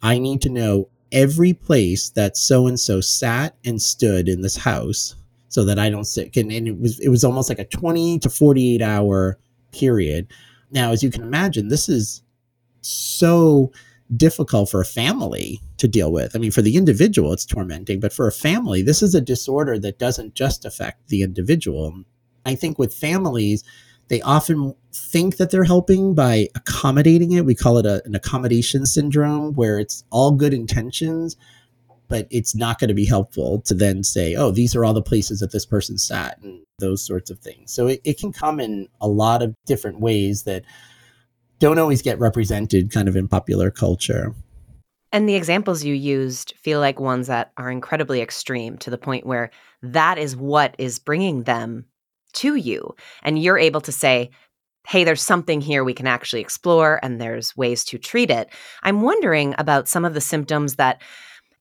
I 0.00 0.20
need 0.20 0.40
to 0.42 0.48
know 0.48 0.88
every 1.10 1.52
place 1.52 2.10
that 2.10 2.36
so 2.36 2.68
and 2.68 2.78
so 2.78 3.00
sat 3.00 3.56
and 3.64 3.82
stood 3.82 4.28
in 4.28 4.42
this 4.42 4.56
house 4.56 5.16
so 5.48 5.64
that 5.64 5.80
I 5.80 5.90
don't 5.90 6.04
sit. 6.04 6.36
And, 6.36 6.52
it 6.52 6.78
was 6.78 7.00
it 7.00 7.08
was 7.08 7.24
almost 7.24 7.48
like 7.48 7.58
a 7.58 7.64
20 7.64 8.20
to 8.20 8.30
48 8.30 8.80
hour 8.80 9.40
period. 9.72 10.28
Now, 10.70 10.92
as 10.92 11.02
you 11.02 11.10
can 11.10 11.22
imagine, 11.22 11.66
this 11.66 11.88
is 11.88 12.22
so 12.80 13.72
difficult 14.16 14.70
for 14.70 14.80
a 14.80 14.86
family 14.86 15.60
to 15.78 15.88
deal 15.88 16.12
with. 16.12 16.34
I 16.36 16.38
mean, 16.38 16.50
for 16.50 16.62
the 16.62 16.76
individual, 16.76 17.32
it's 17.32 17.46
tormenting, 17.46 18.00
but 18.00 18.12
for 18.12 18.26
a 18.26 18.32
family, 18.32 18.82
this 18.82 19.02
is 19.02 19.14
a 19.14 19.20
disorder 19.20 19.78
that 19.78 19.98
doesn't 19.98 20.34
just 20.34 20.64
affect 20.64 21.08
the 21.08 21.22
individual. 21.22 22.04
I 22.44 22.54
think 22.54 22.78
with 22.78 22.94
families, 22.94 23.64
they 24.08 24.20
often 24.22 24.74
think 24.92 25.36
that 25.36 25.50
they're 25.50 25.64
helping 25.64 26.14
by 26.14 26.48
accommodating 26.54 27.32
it. 27.32 27.46
We 27.46 27.54
call 27.54 27.78
it 27.78 27.86
a, 27.86 28.02
an 28.04 28.14
accommodation 28.14 28.84
syndrome, 28.84 29.54
where 29.54 29.78
it's 29.78 30.04
all 30.10 30.32
good 30.32 30.52
intentions, 30.52 31.36
but 32.08 32.26
it's 32.30 32.54
not 32.54 32.78
going 32.78 32.88
to 32.88 32.94
be 32.94 33.06
helpful 33.06 33.62
to 33.62 33.74
then 33.74 34.04
say, 34.04 34.34
oh, 34.34 34.50
these 34.50 34.76
are 34.76 34.84
all 34.84 34.92
the 34.92 35.00
places 35.00 35.40
that 35.40 35.52
this 35.52 35.64
person 35.64 35.96
sat 35.96 36.38
and 36.42 36.60
those 36.78 37.06
sorts 37.06 37.30
of 37.30 37.38
things. 37.38 37.72
So 37.72 37.86
it, 37.86 38.00
it 38.04 38.18
can 38.18 38.32
come 38.32 38.60
in 38.60 38.88
a 39.00 39.08
lot 39.08 39.42
of 39.42 39.54
different 39.64 40.00
ways 40.00 40.42
that 40.42 40.64
don't 41.62 41.78
always 41.78 42.02
get 42.02 42.18
represented 42.18 42.90
kind 42.90 43.08
of 43.08 43.14
in 43.14 43.28
popular 43.28 43.70
culture. 43.70 44.34
And 45.12 45.28
the 45.28 45.36
examples 45.36 45.84
you 45.84 45.94
used 45.94 46.54
feel 46.60 46.80
like 46.80 46.98
ones 46.98 47.28
that 47.28 47.52
are 47.56 47.70
incredibly 47.70 48.20
extreme 48.20 48.76
to 48.78 48.90
the 48.90 48.98
point 48.98 49.24
where 49.24 49.52
that 49.80 50.18
is 50.18 50.34
what 50.34 50.74
is 50.78 50.98
bringing 50.98 51.44
them 51.44 51.84
to 52.32 52.56
you. 52.56 52.96
And 53.22 53.40
you're 53.40 53.58
able 53.58 53.80
to 53.82 53.92
say, 53.92 54.30
hey, 54.88 55.04
there's 55.04 55.22
something 55.22 55.60
here 55.60 55.84
we 55.84 55.94
can 55.94 56.08
actually 56.08 56.40
explore 56.40 56.98
and 57.00 57.20
there's 57.20 57.56
ways 57.56 57.84
to 57.84 57.98
treat 57.98 58.30
it. 58.30 58.48
I'm 58.82 59.02
wondering 59.02 59.54
about 59.56 59.86
some 59.86 60.04
of 60.04 60.14
the 60.14 60.20
symptoms 60.20 60.74
that 60.76 61.00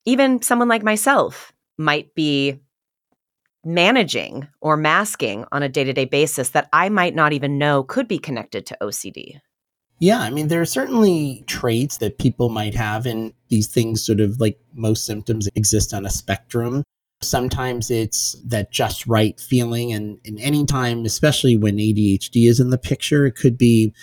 even 0.05 0.41
someone 0.41 0.67
like 0.67 0.81
myself 0.81 1.53
might 1.77 2.15
be 2.15 2.59
managing 3.63 4.47
or 4.61 4.77
masking 4.77 5.45
on 5.51 5.61
a 5.61 5.69
day 5.69 5.83
to 5.83 5.93
day 5.93 6.05
basis 6.05 6.49
that 6.49 6.69
I 6.73 6.89
might 6.89 7.13
not 7.13 7.33
even 7.33 7.59
know 7.59 7.83
could 7.83 8.07
be 8.07 8.17
connected 8.17 8.65
to 8.65 8.77
OCD. 8.81 9.41
Yeah, 10.01 10.21
I 10.21 10.31
mean, 10.31 10.47
there 10.47 10.59
are 10.59 10.65
certainly 10.65 11.43
traits 11.45 11.97
that 11.97 12.17
people 12.17 12.49
might 12.49 12.73
have, 12.73 13.05
and 13.05 13.33
these 13.49 13.67
things 13.67 14.03
sort 14.03 14.19
of 14.19 14.41
like 14.41 14.59
most 14.73 15.05
symptoms 15.05 15.47
exist 15.53 15.93
on 15.93 16.07
a 16.07 16.09
spectrum. 16.09 16.83
Sometimes 17.21 17.91
it's 17.91 18.33
that 18.43 18.71
just 18.71 19.05
right 19.05 19.39
feeling, 19.39 19.93
and, 19.93 20.17
and 20.25 20.39
anytime, 20.39 21.05
especially 21.05 21.55
when 21.55 21.77
ADHD 21.77 22.49
is 22.49 22.59
in 22.59 22.71
the 22.71 22.79
picture, 22.79 23.27
it 23.27 23.35
could 23.35 23.59
be 23.59 23.93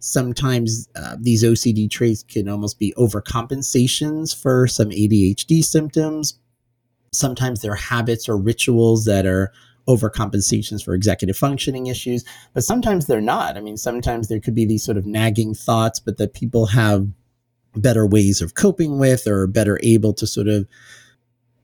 sometimes 0.00 0.88
uh, 0.96 1.16
these 1.20 1.44
OCD 1.44 1.88
traits 1.88 2.24
can 2.24 2.48
almost 2.48 2.80
be 2.80 2.92
overcompensations 2.98 4.34
for 4.36 4.66
some 4.66 4.90
ADHD 4.90 5.62
symptoms. 5.62 6.36
Sometimes 7.12 7.62
they're 7.62 7.76
habits 7.76 8.28
or 8.28 8.36
rituals 8.36 9.04
that 9.04 9.24
are 9.24 9.52
overcompensations 9.86 10.84
for 10.84 10.94
executive 10.94 11.36
functioning 11.36 11.86
issues, 11.86 12.24
but 12.52 12.64
sometimes 12.64 13.06
they're 13.06 13.20
not. 13.20 13.56
I 13.56 13.60
mean, 13.60 13.76
sometimes 13.76 14.28
there 14.28 14.40
could 14.40 14.54
be 14.54 14.64
these 14.64 14.84
sort 14.84 14.96
of 14.96 15.06
nagging 15.06 15.54
thoughts, 15.54 16.00
but 16.00 16.18
that 16.18 16.34
people 16.34 16.66
have 16.66 17.06
better 17.76 18.06
ways 18.06 18.40
of 18.40 18.54
coping 18.54 18.98
with 18.98 19.26
or 19.26 19.46
better 19.46 19.78
able 19.82 20.12
to 20.14 20.26
sort 20.26 20.48
of 20.48 20.66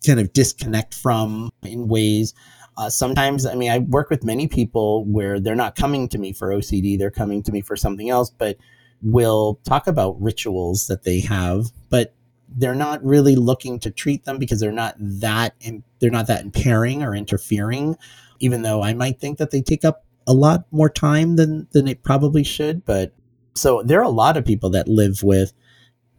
kind 0.07 0.21
of 0.21 0.33
disconnect 0.33 0.95
from 0.95 1.51
in 1.63 1.89
ways. 1.89 2.35
Uh, 2.77 2.89
sometimes, 2.89 3.47
I 3.47 3.55
mean, 3.55 3.71
I 3.71 3.79
work 3.79 4.11
with 4.11 4.25
many 4.25 4.49
people 4.49 5.05
where 5.05 5.39
they're 5.39 5.55
not 5.55 5.77
coming 5.77 6.09
to 6.09 6.19
me 6.19 6.33
for 6.33 6.49
OCD, 6.49 6.99
they're 6.99 7.11
coming 7.11 7.43
to 7.43 7.53
me 7.53 7.61
for 7.61 7.77
something 7.77 8.09
else, 8.09 8.31
but 8.31 8.57
will 9.03 9.61
talk 9.65 9.87
about 9.87 10.21
rituals 10.21 10.87
that 10.87 11.05
they 11.05 11.21
have, 11.21 11.67
but 11.89 12.15
they're 12.57 12.75
not 12.75 13.05
really 13.05 13.37
looking 13.37 13.79
to 13.79 13.91
treat 13.91 14.25
them 14.25 14.39
because 14.39 14.61
they're 14.61 14.73
not 14.73 14.95
that 14.99 15.55
they're 16.01 16.11
not 16.11 16.27
that 16.27 16.43
impairing 16.43 17.03
or 17.03 17.15
interfering 17.15 17.97
even 18.41 18.63
though 18.63 18.83
i 18.83 18.93
might 18.93 19.21
think 19.21 19.39
that 19.39 19.51
they 19.51 19.63
take 19.63 19.85
up 19.85 20.05
a 20.27 20.33
lot 20.33 20.65
more 20.71 20.91
time 20.91 21.37
than 21.37 21.67
than 21.73 21.87
it 21.89 22.03
probably 22.03 22.45
should 22.45 22.85
but 22.85 23.15
so 23.55 23.83
there 23.83 24.01
are 24.01 24.05
a 24.05 24.09
lot 24.09 24.37
of 24.37 24.45
people 24.45 24.71
that 24.71 24.89
live 24.89 25.23
with 25.23 25.53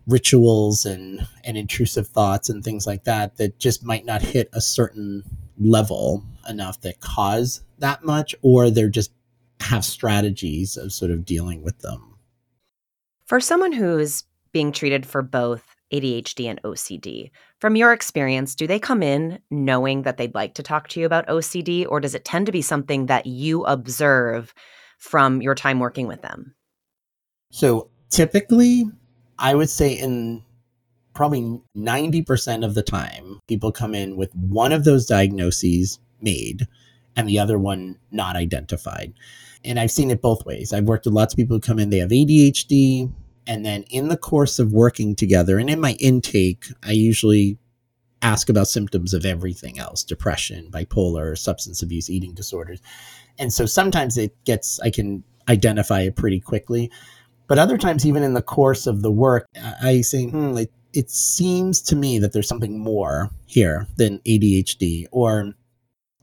rituals 0.07 0.85
and 0.85 1.27
and 1.43 1.57
intrusive 1.57 2.07
thoughts 2.07 2.49
and 2.49 2.63
things 2.63 2.87
like 2.87 3.03
that 3.03 3.37
that 3.37 3.59
just 3.59 3.83
might 3.83 4.05
not 4.05 4.21
hit 4.21 4.49
a 4.53 4.61
certain 4.61 5.23
level 5.59 6.23
enough 6.49 6.81
that 6.81 6.99
cause 6.99 7.61
that 7.79 8.03
much 8.03 8.35
or 8.41 8.69
they're 8.69 8.89
just 8.89 9.11
have 9.61 9.85
strategies 9.85 10.77
of 10.77 10.91
sort 10.91 11.11
of 11.11 11.25
dealing 11.25 11.63
with 11.63 11.79
them. 11.79 12.15
For 13.25 13.39
someone 13.39 13.71
who's 13.71 14.23
being 14.51 14.71
treated 14.71 15.05
for 15.05 15.21
both 15.21 15.70
ADHD 15.91 16.49
and 16.49 16.61
OCD. 16.63 17.31
From 17.59 17.75
your 17.75 17.93
experience, 17.93 18.55
do 18.55 18.67
they 18.67 18.79
come 18.79 19.03
in 19.03 19.39
knowing 19.49 20.03
that 20.03 20.17
they'd 20.17 20.35
like 20.35 20.55
to 20.55 20.63
talk 20.63 20.87
to 20.89 20.99
you 20.99 21.05
about 21.05 21.27
OCD, 21.27 21.85
or 21.87 21.99
does 21.99 22.15
it 22.15 22.25
tend 22.25 22.45
to 22.45 22.51
be 22.51 22.61
something 22.61 23.07
that 23.07 23.25
you 23.25 23.63
observe 23.65 24.53
from 24.97 25.41
your 25.41 25.55
time 25.55 25.79
working 25.79 26.07
with 26.07 26.21
them? 26.21 26.55
So 27.51 27.89
typically, 28.09 28.85
I 29.37 29.55
would 29.55 29.69
say 29.69 29.93
in 29.93 30.43
probably 31.13 31.61
90% 31.75 32.65
of 32.65 32.75
the 32.75 32.83
time, 32.83 33.39
people 33.47 33.71
come 33.71 33.93
in 33.93 34.15
with 34.15 34.33
one 34.35 34.71
of 34.71 34.83
those 34.83 35.05
diagnoses 35.05 35.99
made 36.21 36.67
and 37.15 37.27
the 37.27 37.39
other 37.39 37.57
one 37.57 37.97
not 38.11 38.35
identified. 38.35 39.13
And 39.65 39.79
I've 39.79 39.91
seen 39.91 40.11
it 40.11 40.21
both 40.21 40.45
ways. 40.45 40.73
I've 40.73 40.85
worked 40.85 41.05
with 41.05 41.13
lots 41.13 41.33
of 41.33 41.37
people 41.37 41.57
who 41.57 41.61
come 41.61 41.79
in, 41.79 41.89
they 41.89 41.99
have 41.99 42.09
ADHD, 42.09 43.11
and 43.47 43.65
then 43.65 43.83
in 43.83 44.07
the 44.07 44.17
course 44.17 44.59
of 44.59 44.71
working 44.71 45.15
together 45.15 45.57
and 45.57 45.69
in 45.69 45.79
my 45.79 45.93
intake, 45.99 46.65
I 46.83 46.91
usually 46.91 47.57
ask 48.21 48.49
about 48.49 48.67
symptoms 48.67 49.13
of 49.13 49.25
everything 49.25 49.79
else 49.79 50.03
depression, 50.03 50.69
bipolar, 50.71 51.37
substance 51.37 51.81
abuse, 51.81 52.09
eating 52.09 52.33
disorders. 52.33 52.81
And 53.39 53.51
so 53.51 53.65
sometimes 53.65 54.17
it 54.17 54.35
gets, 54.45 54.79
I 54.81 54.91
can 54.91 55.23
identify 55.49 56.01
it 56.01 56.15
pretty 56.15 56.39
quickly. 56.39 56.91
But 57.47 57.59
other 57.59 57.77
times, 57.77 58.05
even 58.05 58.23
in 58.23 58.33
the 58.33 58.41
course 58.41 58.87
of 58.87 59.01
the 59.01 59.11
work, 59.11 59.45
I 59.81 60.01
say, 60.01 60.25
hmm, 60.25 60.55
it, 60.57 60.71
it 60.93 61.09
seems 61.09 61.81
to 61.81 61.95
me 61.95 62.19
that 62.19 62.31
there's 62.31 62.47
something 62.47 62.79
more 62.79 63.31
here 63.45 63.87
than 63.97 64.19
ADHD 64.19 65.07
or 65.11 65.53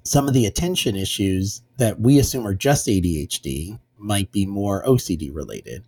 some 0.04 0.26
of 0.26 0.34
the 0.34 0.46
attention 0.46 0.96
issues 0.96 1.62
that 1.76 2.00
we 2.00 2.18
assume 2.18 2.46
are 2.46 2.54
just 2.54 2.86
ADHD 2.86 3.78
might 3.98 4.32
be 4.32 4.46
more 4.46 4.82
OCD 4.84 5.34
related. 5.34 5.84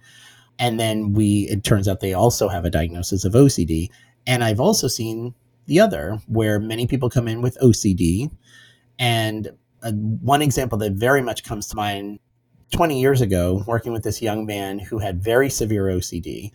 And 0.60 0.78
then 0.78 1.14
we, 1.14 1.48
it 1.50 1.64
turns 1.64 1.88
out 1.88 2.00
they 2.00 2.12
also 2.12 2.46
have 2.48 2.66
a 2.66 2.70
diagnosis 2.70 3.24
of 3.24 3.32
OCD. 3.32 3.88
And 4.26 4.44
I've 4.44 4.60
also 4.60 4.86
seen 4.86 5.34
the 5.66 5.80
other 5.80 6.20
where 6.28 6.60
many 6.60 6.86
people 6.86 7.08
come 7.08 7.26
in 7.26 7.40
with 7.40 7.58
OCD. 7.62 8.30
And 8.98 9.48
uh, 9.82 9.92
one 9.92 10.42
example 10.42 10.76
that 10.78 10.92
very 10.92 11.22
much 11.22 11.44
comes 11.44 11.66
to 11.68 11.76
mind 11.76 12.20
20 12.72 13.00
years 13.00 13.22
ago, 13.22 13.64
working 13.66 13.92
with 13.92 14.04
this 14.04 14.20
young 14.20 14.44
man 14.44 14.78
who 14.78 14.98
had 14.98 15.24
very 15.24 15.48
severe 15.48 15.86
OCD. 15.86 16.52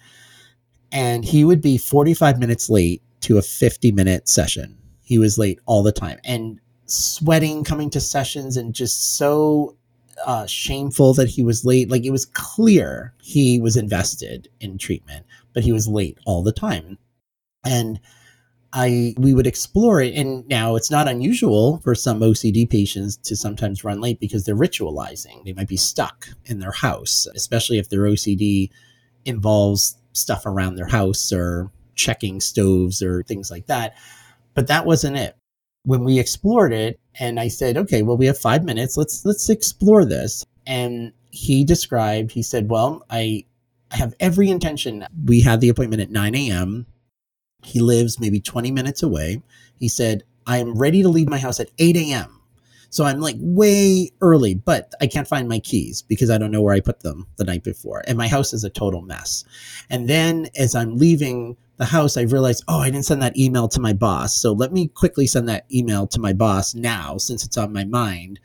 And 0.92 1.26
he 1.26 1.44
would 1.44 1.62
be 1.62 1.78
45 1.80 2.40
minutes 2.40 2.70
late 2.70 3.02
to 3.22 3.40
a 3.40 3.42
50 3.42 3.92
minute 3.92 4.30
session. 4.30 4.78
He 5.02 5.18
was 5.18 5.40
late 5.40 5.60
all 5.66 5.82
the 5.82 5.92
time 5.92 6.20
and 6.24 6.60
sweating 6.86 7.64
coming 7.64 7.90
to 7.90 8.00
sessions 8.00 8.56
and 8.56 8.74
just 8.74 9.18
so 9.18 9.76
uh, 10.26 10.46
shameful 10.46 11.14
that 11.16 11.30
he 11.30 11.44
was 11.44 11.66
late. 11.66 11.90
Like 11.90 12.06
it 12.06 12.12
was 12.12 12.26
clear 12.26 13.14
he 13.22 13.60
was 13.60 13.76
invested 13.76 14.50
in 14.60 14.78
treatment, 14.78 15.26
but 15.54 15.64
he 15.64 15.72
was 15.72 15.88
late 15.88 16.18
all 16.26 16.44
the 16.44 16.52
time. 16.52 16.98
And 17.66 18.00
I 18.74 19.14
we 19.18 19.34
would 19.34 19.48
explore 19.48 20.02
it. 20.02 20.14
And 20.16 20.48
now 20.48 20.76
it's 20.76 20.92
not 20.92 21.08
unusual 21.08 21.80
for 21.80 21.96
some 21.96 22.20
OCD 22.20 22.70
patients 22.70 23.18
to 23.18 23.36
sometimes 23.36 23.84
run 23.84 24.02
late 24.02 24.20
because 24.20 24.46
they're 24.46 24.56
ritualizing. 24.56 25.44
They 25.44 25.54
might 25.54 25.68
be 25.68 25.78
stuck 25.78 26.28
in 26.46 26.60
their 26.60 26.72
house, 26.72 27.28
especially 27.36 27.78
if 27.78 27.90
their 27.90 28.02
OCD 28.02 28.70
involves 29.26 29.98
stuff 30.14 30.46
around 30.46 30.76
their 30.76 30.88
house 30.88 31.32
or 31.32 31.72
checking 31.96 32.40
stoves 32.40 33.02
or 33.02 33.24
things 33.24 33.50
like 33.50 33.68
that. 33.68 33.96
But 34.54 34.68
that 34.68 34.86
wasn't 34.86 35.18
it 35.18 35.36
when 35.86 36.04
we 36.04 36.20
explored 36.20 36.74
it 36.74 37.00
and 37.20 37.40
I 37.40 37.48
said, 37.48 37.78
okay, 37.78 38.02
well, 38.02 38.18
we 38.18 38.26
have 38.26 38.38
five 38.38 38.64
minutes. 38.64 38.98
Let's, 38.98 39.24
let's 39.26 39.50
explore 39.50 40.04
this. 40.04 40.46
And 40.68 41.14
he 41.32 41.64
described, 41.64 42.32
he 42.32 42.44
said, 42.44 42.70
well, 42.70 43.06
I, 43.10 43.46
I 43.92 43.98
have 43.98 44.14
every 44.20 44.50
intention. 44.50 45.06
We 45.26 45.42
had 45.42 45.62
the 45.62 45.70
appointment 45.70 46.02
at 46.02 46.12
9 46.12 46.36
a.m. 46.36 46.86
He 47.64 47.80
lives 47.80 48.20
maybe 48.20 48.40
20 48.42 48.72
minutes 48.72 49.04
away. 49.04 49.42
He 49.80 49.88
said, 49.88 50.24
I 50.48 50.58
am 50.58 50.78
ready 50.78 51.02
to 51.02 51.10
leave 51.10 51.30
my 51.30 51.38
house 51.38 51.60
at 51.60 51.72
8 51.78 51.96
a.m. 51.98 52.42
So 52.90 53.04
I'm 53.04 53.20
like 53.20 53.36
way 53.40 54.10
early, 54.22 54.56
but 54.56 54.94
I 55.02 55.08
can't 55.08 55.28
find 55.28 55.50
my 55.50 55.60
keys 55.60 56.02
because 56.02 56.30
I 56.30 56.38
don't 56.38 56.52
know 56.52 56.62
where 56.62 56.74
I 56.74 56.80
put 56.80 57.02
them 57.02 57.28
the 57.36 57.44
night 57.44 57.64
before. 57.64 58.04
And 58.08 58.18
my 58.18 58.28
house 58.28 58.54
is 58.54 58.64
a 58.64 58.70
total 58.70 59.02
mess. 59.02 59.44
And 59.90 60.08
then 60.08 60.48
as 60.58 60.76
I'm 60.76 60.98
leaving 60.98 61.58
the 61.78 61.86
house, 61.86 62.18
I 62.18 62.22
realized, 62.22 62.64
oh, 62.68 62.80
I 62.80 62.90
didn't 62.90 63.06
send 63.06 63.22
that 63.22 63.38
email 63.38 63.68
to 63.70 63.82
my 63.82 63.94
boss. 63.94 64.36
So 64.36 64.54
let 64.54 64.72
me 64.72 64.88
quickly 64.88 65.28
send 65.28 65.50
that 65.50 65.66
email 65.74 66.08
to 66.08 66.20
my 66.20 66.34
boss 66.34 66.74
now 66.74 67.18
since 67.18 67.46
it's 67.46 67.58
on 67.58 67.74
my 67.74 67.84
mind. 67.84 68.40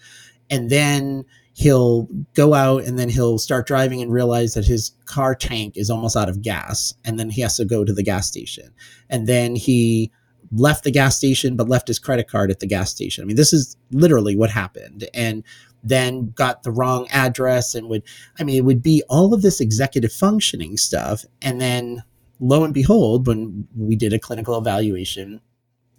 And 0.50 0.68
then 0.68 1.24
he'll 1.54 2.08
go 2.34 2.54
out 2.54 2.84
and 2.84 2.98
then 2.98 3.08
he'll 3.08 3.38
start 3.38 3.66
driving 3.66 4.00
and 4.00 4.12
realize 4.12 4.54
that 4.54 4.64
his 4.64 4.92
car 5.04 5.34
tank 5.34 5.76
is 5.76 5.90
almost 5.90 6.16
out 6.16 6.28
of 6.28 6.42
gas 6.42 6.94
and 7.04 7.18
then 7.18 7.28
he 7.28 7.42
has 7.42 7.56
to 7.56 7.64
go 7.64 7.84
to 7.84 7.92
the 7.92 8.02
gas 8.02 8.26
station 8.26 8.70
and 9.10 9.26
then 9.26 9.56
he 9.56 10.10
left 10.52 10.84
the 10.84 10.90
gas 10.90 11.16
station 11.16 11.56
but 11.56 11.68
left 11.68 11.86
his 11.86 11.98
credit 11.98 12.28
card 12.28 12.50
at 12.50 12.60
the 12.60 12.66
gas 12.66 12.90
station 12.90 13.22
i 13.22 13.26
mean 13.26 13.36
this 13.36 13.52
is 13.52 13.76
literally 13.90 14.36
what 14.36 14.50
happened 14.50 15.06
and 15.12 15.44
then 15.82 16.30
got 16.30 16.62
the 16.62 16.70
wrong 16.70 17.06
address 17.10 17.74
and 17.74 17.88
would 17.88 18.02
i 18.38 18.44
mean 18.44 18.56
it 18.56 18.64
would 18.64 18.82
be 18.82 19.02
all 19.08 19.34
of 19.34 19.42
this 19.42 19.60
executive 19.60 20.12
functioning 20.12 20.76
stuff 20.76 21.24
and 21.42 21.60
then 21.60 22.02
lo 22.40 22.64
and 22.64 22.74
behold 22.74 23.26
when 23.26 23.68
we 23.76 23.94
did 23.94 24.12
a 24.12 24.18
clinical 24.18 24.58
evaluation 24.58 25.40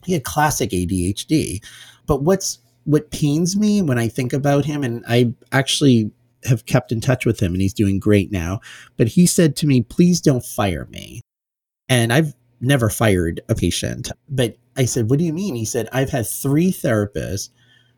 he 0.03 0.13
had 0.13 0.23
classic 0.23 0.71
adhd 0.71 1.63
but 2.05 2.23
what's 2.23 2.59
what 2.83 3.11
pains 3.11 3.55
me 3.55 3.81
when 3.81 3.97
I 3.97 4.07
think 4.07 4.33
about 4.33 4.65
him, 4.65 4.83
and 4.83 5.03
I 5.07 5.33
actually 5.51 6.11
have 6.45 6.65
kept 6.65 6.91
in 6.91 7.01
touch 7.01 7.25
with 7.25 7.39
him 7.39 7.53
and 7.53 7.61
he's 7.61 7.73
doing 7.73 7.99
great 7.99 8.31
now, 8.31 8.59
but 8.97 9.09
he 9.09 9.27
said 9.27 9.55
to 9.57 9.67
me, 9.67 9.81
please 9.81 10.19
don't 10.19 10.43
fire 10.43 10.87
me. 10.89 11.21
And 11.87 12.11
I've 12.11 12.33
never 12.59 12.89
fired 12.89 13.41
a 13.47 13.55
patient. 13.55 14.11
But 14.27 14.57
I 14.75 14.85
said, 14.85 15.09
what 15.09 15.19
do 15.19 15.25
you 15.25 15.33
mean? 15.33 15.55
He 15.55 15.65
said, 15.65 15.87
I've 15.91 16.09
had 16.09 16.25
three 16.25 16.71
therapists 16.71 17.49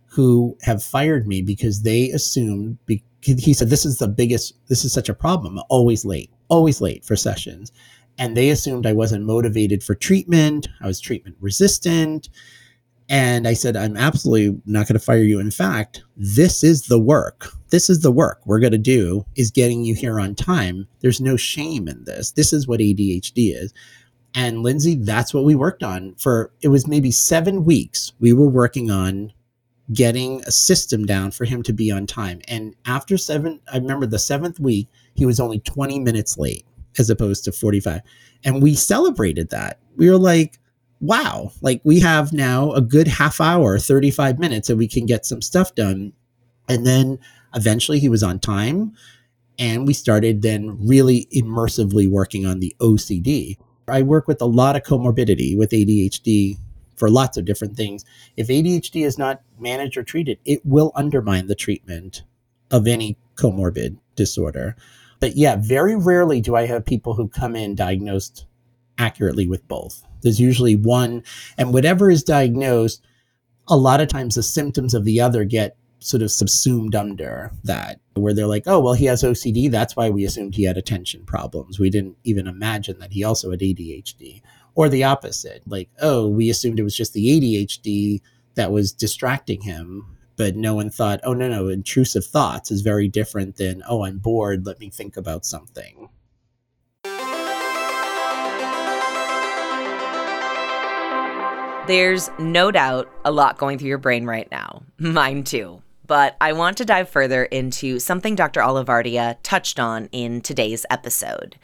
who 0.07 0.57
have 0.61 0.83
fired 0.83 1.27
me 1.27 1.41
because 1.41 1.83
they 1.83 2.09
assumed, 2.09 2.77
he 3.21 3.53
said, 3.53 3.69
this 3.69 3.85
is 3.85 3.99
the 3.99 4.07
biggest, 4.07 4.55
this 4.67 4.83
is 4.83 4.91
such 4.91 5.09
a 5.09 5.13
problem. 5.13 5.59
Always 5.69 6.03
late, 6.03 6.29
always 6.49 6.81
late 6.81 7.05
for 7.05 7.15
sessions. 7.15 7.71
And 8.17 8.37
they 8.37 8.49
assumed 8.49 8.85
I 8.85 8.93
wasn't 8.93 9.25
motivated 9.25 9.83
for 9.83 9.95
treatment. 9.95 10.67
I 10.81 10.87
was 10.87 10.99
treatment 10.99 11.37
resistant 11.39 12.29
and 13.09 13.47
I 13.47 13.53
said, 13.53 13.75
I'm 13.75 13.97
absolutely 13.97 14.59
not 14.65 14.87
going 14.87 14.97
to 14.97 15.05
fire 15.05 15.23
you. 15.23 15.39
In 15.39 15.51
fact, 15.51 16.03
this 16.15 16.63
is 16.63 16.83
the 16.83 16.99
work. 16.99 17.49
This 17.69 17.89
is 17.89 18.01
the 18.01 18.11
work 18.11 18.41
we're 18.45 18.59
going 18.59 18.71
to 18.71 18.77
do 18.77 19.25
is 19.35 19.51
getting 19.51 19.83
you 19.83 19.93
here 19.93 20.19
on 20.19 20.35
time. 20.35 20.87
There's 21.01 21.21
no 21.21 21.35
shame 21.35 21.87
in 21.87 22.03
this. 22.05 22.31
This 22.31 22.53
is 22.53 22.67
what 22.67 22.79
ADHD 22.79 23.55
is. 23.55 23.73
And 24.35 24.63
Lindsay, 24.63 24.95
that's 24.95 25.33
what 25.33 25.43
we 25.43 25.53
worked 25.53 25.83
on 25.83 26.15
for 26.15 26.51
it 26.61 26.69
was 26.69 26.87
maybe 26.87 27.11
seven 27.11 27.65
weeks. 27.65 28.13
We 28.19 28.33
were 28.33 28.49
working 28.49 28.89
on 28.89 29.31
getting 29.91 30.41
a 30.45 30.51
system 30.51 31.05
down 31.05 31.31
for 31.31 31.45
him 31.45 31.61
to 31.63 31.73
be 31.73 31.91
on 31.91 32.07
time. 32.07 32.41
And 32.47 32.73
after 32.85 33.17
seven, 33.17 33.59
I 33.71 33.77
remember 33.77 34.05
the 34.05 34.17
seventh 34.17 34.59
week, 34.59 34.87
he 35.13 35.25
was 35.25 35.39
only 35.39 35.59
20 35.59 35.99
minutes 35.99 36.37
late 36.37 36.65
as 36.99 37.09
opposed 37.09 37.43
to 37.45 37.51
45. 37.51 38.01
And 38.43 38.61
we 38.61 38.75
celebrated 38.75 39.49
that. 39.49 39.79
We 39.95 40.09
were 40.09 40.17
like, 40.17 40.59
wow, 40.99 41.51
like 41.61 41.81
we 41.83 41.99
have 41.99 42.33
now 42.33 42.71
a 42.71 42.81
good 42.81 43.07
half 43.07 43.41
hour, 43.41 43.77
35 43.77 44.39
minutes, 44.39 44.69
and 44.69 44.79
we 44.79 44.87
can 44.87 45.05
get 45.05 45.25
some 45.25 45.41
stuff 45.41 45.75
done. 45.75 46.13
And 46.69 46.85
then 46.85 47.19
eventually 47.53 47.99
he 47.99 48.09
was 48.09 48.23
on 48.23 48.39
time. 48.39 48.93
And 49.59 49.85
we 49.85 49.93
started 49.93 50.41
then 50.41 50.77
really 50.87 51.27
immersively 51.35 52.09
working 52.09 52.45
on 52.45 52.59
the 52.59 52.75
OCD. 52.79 53.57
I 53.87 54.01
work 54.01 54.27
with 54.27 54.41
a 54.41 54.45
lot 54.45 54.75
of 54.75 54.83
comorbidity 54.83 55.57
with 55.57 55.71
ADHD 55.71 56.57
for 56.95 57.09
lots 57.09 57.37
of 57.37 57.45
different 57.45 57.75
things. 57.75 58.05
If 58.37 58.47
ADHD 58.47 59.05
is 59.05 59.17
not 59.17 59.41
managed 59.59 59.97
or 59.97 60.03
treated, 60.03 60.39
it 60.45 60.61
will 60.65 60.91
undermine 60.95 61.47
the 61.47 61.55
treatment 61.55 62.23
of 62.71 62.87
any 62.87 63.17
comorbid 63.35 63.97
disorder. 64.15 64.75
But 65.23 65.37
yeah, 65.37 65.55
very 65.55 65.95
rarely 65.95 66.41
do 66.41 66.53
I 66.57 66.65
have 66.65 66.85
people 66.85 67.13
who 67.13 67.29
come 67.29 67.55
in 67.55 67.75
diagnosed 67.75 68.45
accurately 68.97 69.47
with 69.47 69.65
both. 69.69 70.05
There's 70.21 70.37
usually 70.37 70.75
one, 70.75 71.23
and 71.57 71.73
whatever 71.73 72.11
is 72.11 72.25
diagnosed, 72.25 73.01
a 73.69 73.77
lot 73.77 74.01
of 74.01 74.09
times 74.09 74.35
the 74.35 74.43
symptoms 74.43 74.93
of 74.93 75.05
the 75.05 75.21
other 75.21 75.45
get 75.45 75.77
sort 75.99 76.23
of 76.23 76.29
subsumed 76.29 76.93
under 76.93 77.53
that, 77.63 78.01
where 78.15 78.33
they're 78.33 78.47
like, 78.47 78.63
oh, 78.65 78.81
well, 78.81 78.95
he 78.95 79.05
has 79.05 79.23
OCD. 79.23 79.71
That's 79.71 79.95
why 79.95 80.09
we 80.09 80.25
assumed 80.25 80.55
he 80.55 80.65
had 80.65 80.75
attention 80.75 81.23
problems. 81.23 81.79
We 81.79 81.89
didn't 81.89 82.17
even 82.25 82.45
imagine 82.45 82.99
that 82.99 83.13
he 83.13 83.23
also 83.23 83.51
had 83.51 83.61
ADHD. 83.61 84.41
Or 84.75 84.89
the 84.89 85.05
opposite, 85.05 85.63
like, 85.65 85.89
oh, 86.01 86.27
we 86.27 86.49
assumed 86.49 86.81
it 86.81 86.83
was 86.83 86.97
just 86.97 87.13
the 87.13 87.27
ADHD 87.27 88.19
that 88.55 88.73
was 88.73 88.91
distracting 88.91 89.61
him. 89.61 90.12
But 90.35 90.55
no 90.55 90.73
one 90.73 90.89
thought, 90.89 91.19
oh, 91.23 91.33
no, 91.33 91.47
no, 91.47 91.67
intrusive 91.67 92.25
thoughts 92.25 92.71
is 92.71 92.81
very 92.81 93.07
different 93.07 93.57
than, 93.57 93.83
oh, 93.87 94.03
I'm 94.03 94.17
bored. 94.17 94.65
Let 94.65 94.79
me 94.79 94.89
think 94.89 95.15
about 95.15 95.45
something. 95.45 96.09
There's 101.85 102.29
no 102.39 102.71
doubt 102.71 103.11
a 103.25 103.31
lot 103.31 103.57
going 103.57 103.77
through 103.77 103.89
your 103.89 103.97
brain 103.97 104.25
right 104.25 104.49
now. 104.49 104.83
Mine 104.97 105.43
too. 105.43 105.81
But 106.05 106.35
I 106.41 106.51
want 106.51 106.77
to 106.77 106.85
dive 106.85 107.09
further 107.09 107.45
into 107.45 107.97
something 107.97 108.35
Dr. 108.35 108.59
Olivardia 108.59 109.37
touched 109.41 109.79
on 109.79 110.09
in 110.11 110.41
today's 110.41 110.85
episode. 110.89 111.55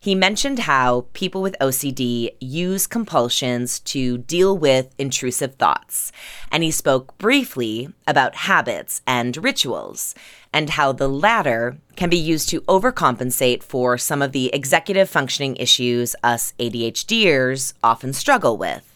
He 0.00 0.14
mentioned 0.14 0.60
how 0.60 1.06
people 1.12 1.40
with 1.40 1.56
OCD 1.60 2.30
use 2.40 2.86
compulsions 2.88 3.78
to 3.80 4.18
deal 4.18 4.58
with 4.58 4.94
intrusive 4.98 5.54
thoughts. 5.54 6.10
And 6.50 6.64
he 6.64 6.72
spoke 6.72 7.16
briefly 7.18 7.88
about 8.06 8.34
habits 8.34 9.00
and 9.06 9.36
rituals, 9.36 10.14
and 10.52 10.70
how 10.70 10.92
the 10.92 11.08
latter 11.08 11.78
can 11.96 12.10
be 12.10 12.18
used 12.18 12.48
to 12.48 12.62
overcompensate 12.62 13.62
for 13.62 13.96
some 13.96 14.22
of 14.22 14.32
the 14.32 14.52
executive 14.52 15.08
functioning 15.08 15.56
issues 15.56 16.16
us 16.22 16.52
ADHDers 16.58 17.74
often 17.82 18.12
struggle 18.12 18.56
with. 18.56 18.93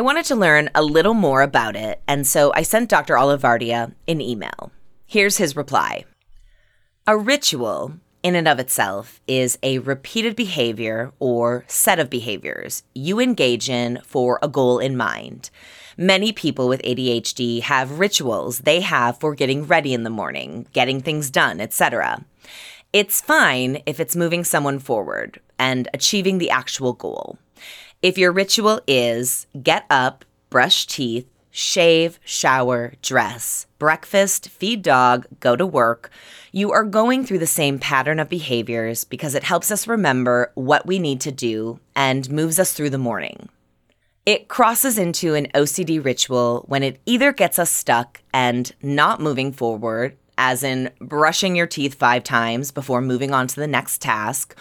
I 0.00 0.02
wanted 0.02 0.24
to 0.28 0.34
learn 0.34 0.70
a 0.74 0.82
little 0.82 1.12
more 1.12 1.42
about 1.42 1.76
it, 1.76 2.00
and 2.08 2.26
so 2.26 2.54
I 2.54 2.62
sent 2.62 2.88
Dr. 2.88 3.16
Olivardia 3.16 3.92
an 4.08 4.22
email. 4.22 4.72
Here's 5.04 5.36
his 5.36 5.54
reply 5.54 6.06
A 7.06 7.18
ritual, 7.18 7.92
in 8.22 8.34
and 8.34 8.48
of 8.48 8.58
itself, 8.58 9.20
is 9.26 9.58
a 9.62 9.78
repeated 9.80 10.36
behavior 10.36 11.12
or 11.18 11.66
set 11.66 11.98
of 11.98 12.08
behaviors 12.08 12.82
you 12.94 13.20
engage 13.20 13.68
in 13.68 14.00
for 14.02 14.38
a 14.40 14.48
goal 14.48 14.78
in 14.78 14.96
mind. 14.96 15.50
Many 15.98 16.32
people 16.32 16.66
with 16.66 16.80
ADHD 16.80 17.60
have 17.60 17.98
rituals 17.98 18.60
they 18.60 18.80
have 18.80 19.20
for 19.20 19.34
getting 19.34 19.66
ready 19.66 19.92
in 19.92 20.04
the 20.04 20.08
morning, 20.08 20.66
getting 20.72 21.02
things 21.02 21.28
done, 21.28 21.60
etc. 21.60 22.24
It's 22.94 23.20
fine 23.20 23.82
if 23.84 24.00
it's 24.00 24.16
moving 24.16 24.44
someone 24.44 24.78
forward 24.78 25.42
and 25.58 25.88
achieving 25.92 26.38
the 26.38 26.48
actual 26.48 26.94
goal. 26.94 27.36
If 28.02 28.16
your 28.16 28.32
ritual 28.32 28.80
is 28.86 29.46
get 29.62 29.84
up, 29.90 30.24
brush 30.48 30.86
teeth, 30.86 31.28
shave, 31.50 32.18
shower, 32.24 32.94
dress, 33.02 33.66
breakfast, 33.78 34.48
feed 34.48 34.80
dog, 34.80 35.26
go 35.40 35.54
to 35.54 35.66
work, 35.66 36.10
you 36.50 36.72
are 36.72 36.84
going 36.84 37.26
through 37.26 37.40
the 37.40 37.46
same 37.46 37.78
pattern 37.78 38.18
of 38.18 38.30
behaviors 38.30 39.04
because 39.04 39.34
it 39.34 39.44
helps 39.44 39.70
us 39.70 39.86
remember 39.86 40.50
what 40.54 40.86
we 40.86 40.98
need 40.98 41.20
to 41.20 41.30
do 41.30 41.78
and 41.94 42.30
moves 42.30 42.58
us 42.58 42.72
through 42.72 42.88
the 42.88 42.96
morning. 42.96 43.50
It 44.24 44.48
crosses 44.48 44.96
into 44.96 45.34
an 45.34 45.48
OCD 45.54 46.02
ritual 46.02 46.64
when 46.68 46.82
it 46.82 47.00
either 47.04 47.34
gets 47.34 47.58
us 47.58 47.70
stuck 47.70 48.22
and 48.32 48.72
not 48.80 49.20
moving 49.20 49.52
forward, 49.52 50.16
as 50.38 50.62
in 50.62 50.90
brushing 51.02 51.54
your 51.54 51.66
teeth 51.66 51.96
five 51.96 52.24
times 52.24 52.70
before 52.70 53.02
moving 53.02 53.34
on 53.34 53.46
to 53.46 53.56
the 53.56 53.66
next 53.66 54.00
task, 54.00 54.56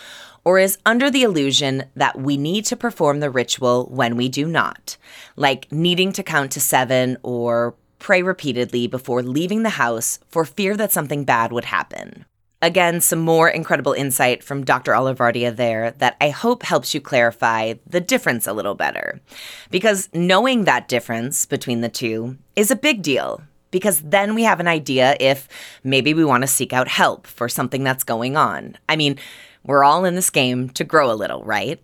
or 0.49 0.57
is 0.57 0.79
under 0.83 1.11
the 1.11 1.21
illusion 1.21 1.83
that 1.95 2.19
we 2.19 2.35
need 2.35 2.65
to 2.65 2.75
perform 2.75 3.19
the 3.19 3.29
ritual 3.29 3.85
when 3.91 4.17
we 4.17 4.27
do 4.27 4.47
not, 4.47 4.97
like 5.35 5.71
needing 5.71 6.11
to 6.11 6.23
count 6.23 6.51
to 6.51 6.59
seven 6.59 7.15
or 7.21 7.75
pray 7.99 8.23
repeatedly 8.23 8.87
before 8.87 9.21
leaving 9.21 9.61
the 9.61 9.69
house 9.69 10.17
for 10.27 10.43
fear 10.43 10.75
that 10.75 10.91
something 10.91 11.23
bad 11.23 11.51
would 11.51 11.65
happen. 11.65 12.25
Again, 12.63 12.99
some 12.99 13.19
more 13.19 13.47
incredible 13.47 13.93
insight 13.93 14.43
from 14.43 14.65
Dr. 14.65 14.93
Olivardia 14.93 15.55
there 15.55 15.91
that 15.99 16.17
I 16.19 16.29
hope 16.31 16.63
helps 16.63 16.95
you 16.95 16.99
clarify 16.99 17.75
the 17.85 18.01
difference 18.01 18.47
a 18.47 18.53
little 18.53 18.73
better. 18.73 19.21
Because 19.69 20.09
knowing 20.15 20.63
that 20.63 20.87
difference 20.87 21.45
between 21.45 21.81
the 21.81 21.89
two 21.89 22.39
is 22.55 22.71
a 22.71 22.75
big 22.75 23.03
deal, 23.03 23.43
because 23.69 24.01
then 24.01 24.33
we 24.33 24.41
have 24.41 24.59
an 24.59 24.67
idea 24.67 25.15
if 25.19 25.47
maybe 25.83 26.15
we 26.15 26.25
want 26.25 26.41
to 26.41 26.47
seek 26.47 26.73
out 26.73 26.87
help 26.87 27.27
for 27.27 27.47
something 27.47 27.83
that's 27.83 28.03
going 28.03 28.35
on. 28.35 28.75
I 28.89 28.95
mean, 28.95 29.19
we're 29.63 29.83
all 29.83 30.05
in 30.05 30.15
this 30.15 30.29
game 30.29 30.69
to 30.69 30.83
grow 30.83 31.11
a 31.11 31.13
little, 31.13 31.43
right? 31.43 31.81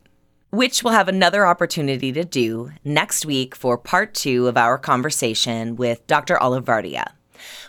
Which 0.52 0.84
we'll 0.84 0.94
have 0.94 1.08
another 1.08 1.46
opportunity 1.46 2.12
to 2.14 2.24
do 2.24 2.72
next 2.84 3.26
week 3.26 3.56
for 3.56 3.78
part 3.78 4.14
two 4.14 4.48
of 4.48 4.58
our 4.58 4.78
conversation 4.78 5.76
with 5.76 6.06
Dr. 6.08 6.36
Olivardia. 6.38 7.12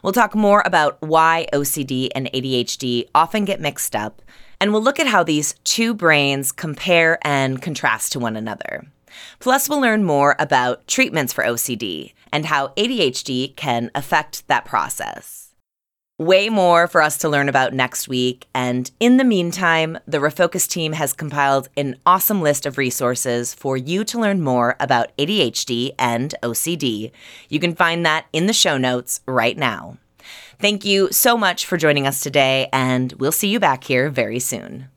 We'll 0.03 0.13
talk 0.13 0.35
more 0.35 0.63
about 0.65 1.01
why 1.03 1.47
OCD 1.53 2.09
and 2.15 2.31
ADHD 2.33 3.09
often 3.15 3.45
get 3.45 3.61
mixed 3.61 3.97
up, 3.97 4.23
and 4.61 4.73
we'll 4.73 4.83
look 4.83 5.01
at 5.01 5.09
how 5.09 5.23
these 5.23 5.55
two 5.65 5.95
brains 5.95 6.53
compare 6.53 7.19
and 7.23 7.61
contrast 7.61 8.13
to 8.13 8.21
one 8.21 8.37
another. 8.37 8.87
Plus, 9.39 9.69
we'll 9.69 9.81
learn 9.81 10.05
more 10.05 10.37
about 10.39 10.87
treatments 10.87 11.33
for 11.33 11.45
OCD 11.45 12.13
and 12.33 12.47
how 12.47 12.69
ADHD 12.69 13.57
can 13.57 13.91
affect 13.95 14.47
that 14.49 14.65
process. 14.65 15.46
Way 16.19 16.49
more 16.49 16.87
for 16.87 17.03
us 17.03 17.19
to 17.19 17.29
learn 17.29 17.47
about 17.47 17.75
next 17.75 18.09
week. 18.09 18.47
And 18.55 18.91
in 19.01 19.19
the 19.19 19.25
meantime, 19.25 19.99
the 20.07 20.17
Refocused 20.17 20.71
team 20.71 20.95
has 20.95 21.13
compiled 21.13 21.69
an 21.77 21.97
awesome 22.07 22.41
list 22.41 22.65
of 22.65 22.79
resources 22.79 23.53
for 23.53 23.77
you 23.77 24.03
to 24.05 24.19
learn 24.19 24.41
more 24.41 24.77
about 24.81 25.15
ADHD 25.19 25.91
and 25.99 26.35
OCD. 26.43 27.13
You 27.51 27.61
can 27.61 27.75
find 27.75 28.07
that 28.07 28.25
in 28.33 28.47
the 28.47 28.55
show 28.55 28.79
notes 28.79 29.21
right 29.29 29.59
now. 29.59 29.99
Thank 30.59 30.87
you 30.87 31.13
so 31.13 31.37
much 31.37 31.67
for 31.67 31.77
joining 31.77 32.07
us 32.07 32.23
today, 32.23 32.71
and 32.73 33.13
we'll 33.19 33.31
see 33.31 33.49
you 33.49 33.61
back 33.61 33.85
here 33.85 34.09
very 34.09 34.39
soon. 34.39 34.89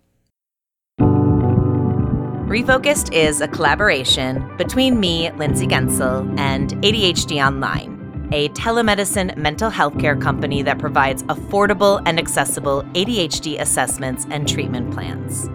Refocused 2.47 3.13
is 3.13 3.41
a 3.41 3.47
collaboration 3.49 4.55
between 4.55 5.01
me, 5.01 5.29
Lindsay 5.33 5.67
Guentzel, 5.67 6.39
and 6.39 6.71
ADHD 6.81 7.45
Online 7.45 7.98
a 8.31 8.49
telemedicine 8.49 9.35
mental 9.35 9.69
health 9.69 9.99
care 9.99 10.15
company 10.15 10.61
that 10.63 10.79
provides 10.79 11.23
affordable 11.23 12.01
and 12.05 12.19
accessible 12.19 12.83
ADHD 12.93 13.59
assessments 13.59 14.25
and 14.29 14.47
treatment 14.47 14.93
plans. 14.93 15.49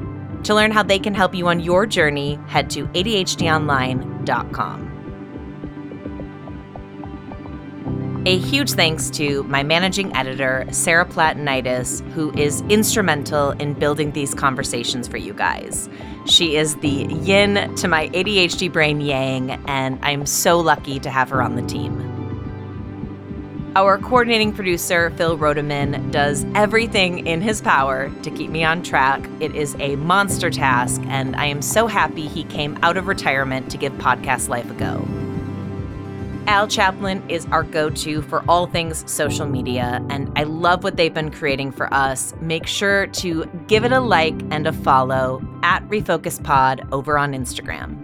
To 0.46 0.54
learn 0.54 0.72
how 0.72 0.82
they 0.82 0.98
can 0.98 1.14
help 1.14 1.34
you 1.34 1.48
on 1.48 1.60
your 1.60 1.86
journey, 1.86 2.38
head 2.46 2.68
to 2.70 2.86
ADHDonline.com. 2.88 4.90
A 8.26 8.38
huge 8.38 8.72
thanks 8.72 9.10
to 9.10 9.42
my 9.44 9.62
managing 9.62 10.14
editor, 10.16 10.64
Sarah 10.70 11.04
Platinitis, 11.04 12.00
who 12.12 12.32
is 12.38 12.62
instrumental 12.70 13.50
in 13.50 13.74
building 13.74 14.12
these 14.12 14.32
conversations 14.32 15.06
for 15.06 15.18
you 15.18 15.34
guys. 15.34 15.90
She 16.26 16.56
is 16.56 16.76
the 16.76 17.06
yin 17.10 17.74
to 17.76 17.86
my 17.86 18.08
ADHD 18.08 18.72
brain 18.72 19.02
yang, 19.02 19.50
and 19.66 19.98
I'm 20.02 20.24
so 20.24 20.58
lucky 20.58 20.98
to 21.00 21.10
have 21.10 21.28
her 21.28 21.42
on 21.42 21.56
the 21.56 21.62
team. 21.62 22.13
Our 23.76 23.98
coordinating 23.98 24.52
producer, 24.52 25.10
Phil 25.16 25.36
Rodeman, 25.36 26.12
does 26.12 26.46
everything 26.54 27.26
in 27.26 27.40
his 27.40 27.60
power 27.60 28.08
to 28.22 28.30
keep 28.30 28.48
me 28.48 28.62
on 28.62 28.84
track. 28.84 29.28
It 29.40 29.56
is 29.56 29.74
a 29.80 29.96
monster 29.96 30.48
task, 30.48 31.02
and 31.06 31.34
I 31.34 31.46
am 31.46 31.60
so 31.60 31.88
happy 31.88 32.28
he 32.28 32.44
came 32.44 32.78
out 32.82 32.96
of 32.96 33.08
retirement 33.08 33.72
to 33.72 33.76
give 33.76 33.92
podcast 33.94 34.48
life 34.48 34.70
a 34.70 34.74
go. 34.74 35.04
Al 36.46 36.68
Chaplin 36.68 37.28
is 37.28 37.46
our 37.46 37.64
go 37.64 37.90
to 37.90 38.22
for 38.22 38.44
all 38.48 38.68
things 38.68 39.10
social 39.10 39.46
media, 39.46 40.06
and 40.08 40.30
I 40.36 40.44
love 40.44 40.84
what 40.84 40.96
they've 40.96 41.12
been 41.12 41.32
creating 41.32 41.72
for 41.72 41.92
us. 41.92 42.32
Make 42.40 42.68
sure 42.68 43.08
to 43.08 43.44
give 43.66 43.84
it 43.84 43.90
a 43.90 43.98
like 43.98 44.40
and 44.52 44.68
a 44.68 44.72
follow 44.72 45.42
at 45.64 45.82
Refocused 45.88 46.44
Pod 46.44 46.86
over 46.92 47.18
on 47.18 47.32
Instagram. 47.32 48.03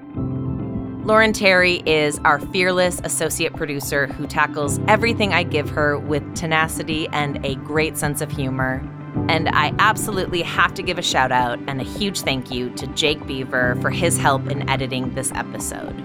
Lauren 1.05 1.33
Terry 1.33 1.83
is 1.87 2.19
our 2.25 2.39
fearless 2.39 3.01
associate 3.05 3.55
producer 3.55 4.07
who 4.07 4.27
tackles 4.27 4.79
everything 4.87 5.33
I 5.33 5.45
give 5.45 5.71
her 5.71 5.99
with 5.99 6.35
tenacity 6.35 7.09
and 7.09 7.45
a 7.45 7.55
great 7.55 7.97
sense 7.97 8.21
of 8.21 8.31
humor. 8.31 8.87
And 9.31 9.49
I 9.49 9.75
absolutely 9.79 10.43
have 10.43 10.75
to 10.75 10.83
give 10.83 10.99
a 10.99 11.03
shout 11.03 11.33
out 11.33 11.59
and 11.67 11.81
a 11.81 11.85
huge 11.85 12.21
thank 12.21 12.51
you 12.51 12.69
to 12.75 12.87
Jake 12.89 13.27
Beaver 13.27 13.79
for 13.81 13.89
his 13.89 14.19
help 14.19 14.49
in 14.51 14.69
editing 14.69 15.15
this 15.15 15.33
episode. 15.33 15.97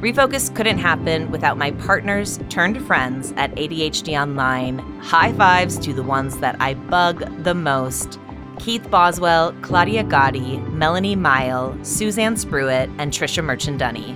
Refocused 0.00 0.56
couldn't 0.56 0.78
happen 0.78 1.30
without 1.30 1.58
my 1.58 1.72
partners 1.72 2.40
turned 2.48 2.82
friends 2.86 3.34
at 3.36 3.54
ADHD 3.56 4.18
Online. 4.18 4.78
High 5.00 5.34
fives 5.34 5.78
to 5.80 5.92
the 5.92 6.02
ones 6.02 6.38
that 6.38 6.56
I 6.60 6.72
bug 6.72 7.44
the 7.44 7.54
most 7.54 8.18
Keith 8.60 8.90
Boswell, 8.90 9.54
Claudia 9.62 10.04
Gotti, 10.04 10.62
Melanie 10.70 11.16
Mile, 11.16 11.74
Suzanne 11.82 12.34
Spruitt, 12.36 12.94
and 12.98 13.10
Trisha 13.10 13.42
Merchandunny. 13.42 14.14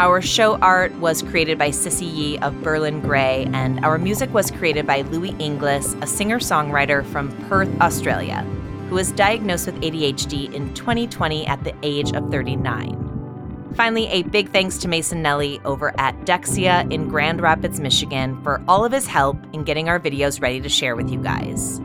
Our 0.00 0.20
show 0.20 0.56
art 0.58 0.92
was 0.94 1.22
created 1.22 1.58
by 1.58 1.70
Sissy 1.70 2.12
Yee 2.12 2.38
of 2.38 2.60
Berlin 2.60 3.00
Grey, 3.00 3.48
and 3.52 3.84
our 3.84 3.98
music 3.98 4.34
was 4.34 4.50
created 4.50 4.84
by 4.84 5.02
Louis 5.02 5.34
Inglis, 5.38 5.94
a 6.02 6.08
singer 6.08 6.40
songwriter 6.40 7.06
from 7.06 7.30
Perth, 7.48 7.70
Australia, 7.80 8.42
who 8.88 8.96
was 8.96 9.12
diagnosed 9.12 9.66
with 9.66 9.80
ADHD 9.80 10.52
in 10.52 10.74
2020 10.74 11.46
at 11.46 11.62
the 11.62 11.74
age 11.84 12.12
of 12.12 12.28
39. 12.32 13.74
Finally, 13.76 14.08
a 14.08 14.22
big 14.24 14.50
thanks 14.50 14.76
to 14.78 14.88
Mason 14.88 15.22
Nelly 15.22 15.60
over 15.64 15.94
at 16.00 16.18
Dexia 16.24 16.90
in 16.92 17.06
Grand 17.08 17.40
Rapids, 17.40 17.78
Michigan, 17.78 18.42
for 18.42 18.60
all 18.66 18.84
of 18.84 18.90
his 18.90 19.06
help 19.06 19.36
in 19.52 19.62
getting 19.62 19.88
our 19.88 20.00
videos 20.00 20.42
ready 20.42 20.60
to 20.60 20.68
share 20.68 20.96
with 20.96 21.08
you 21.08 21.22
guys. 21.22 21.80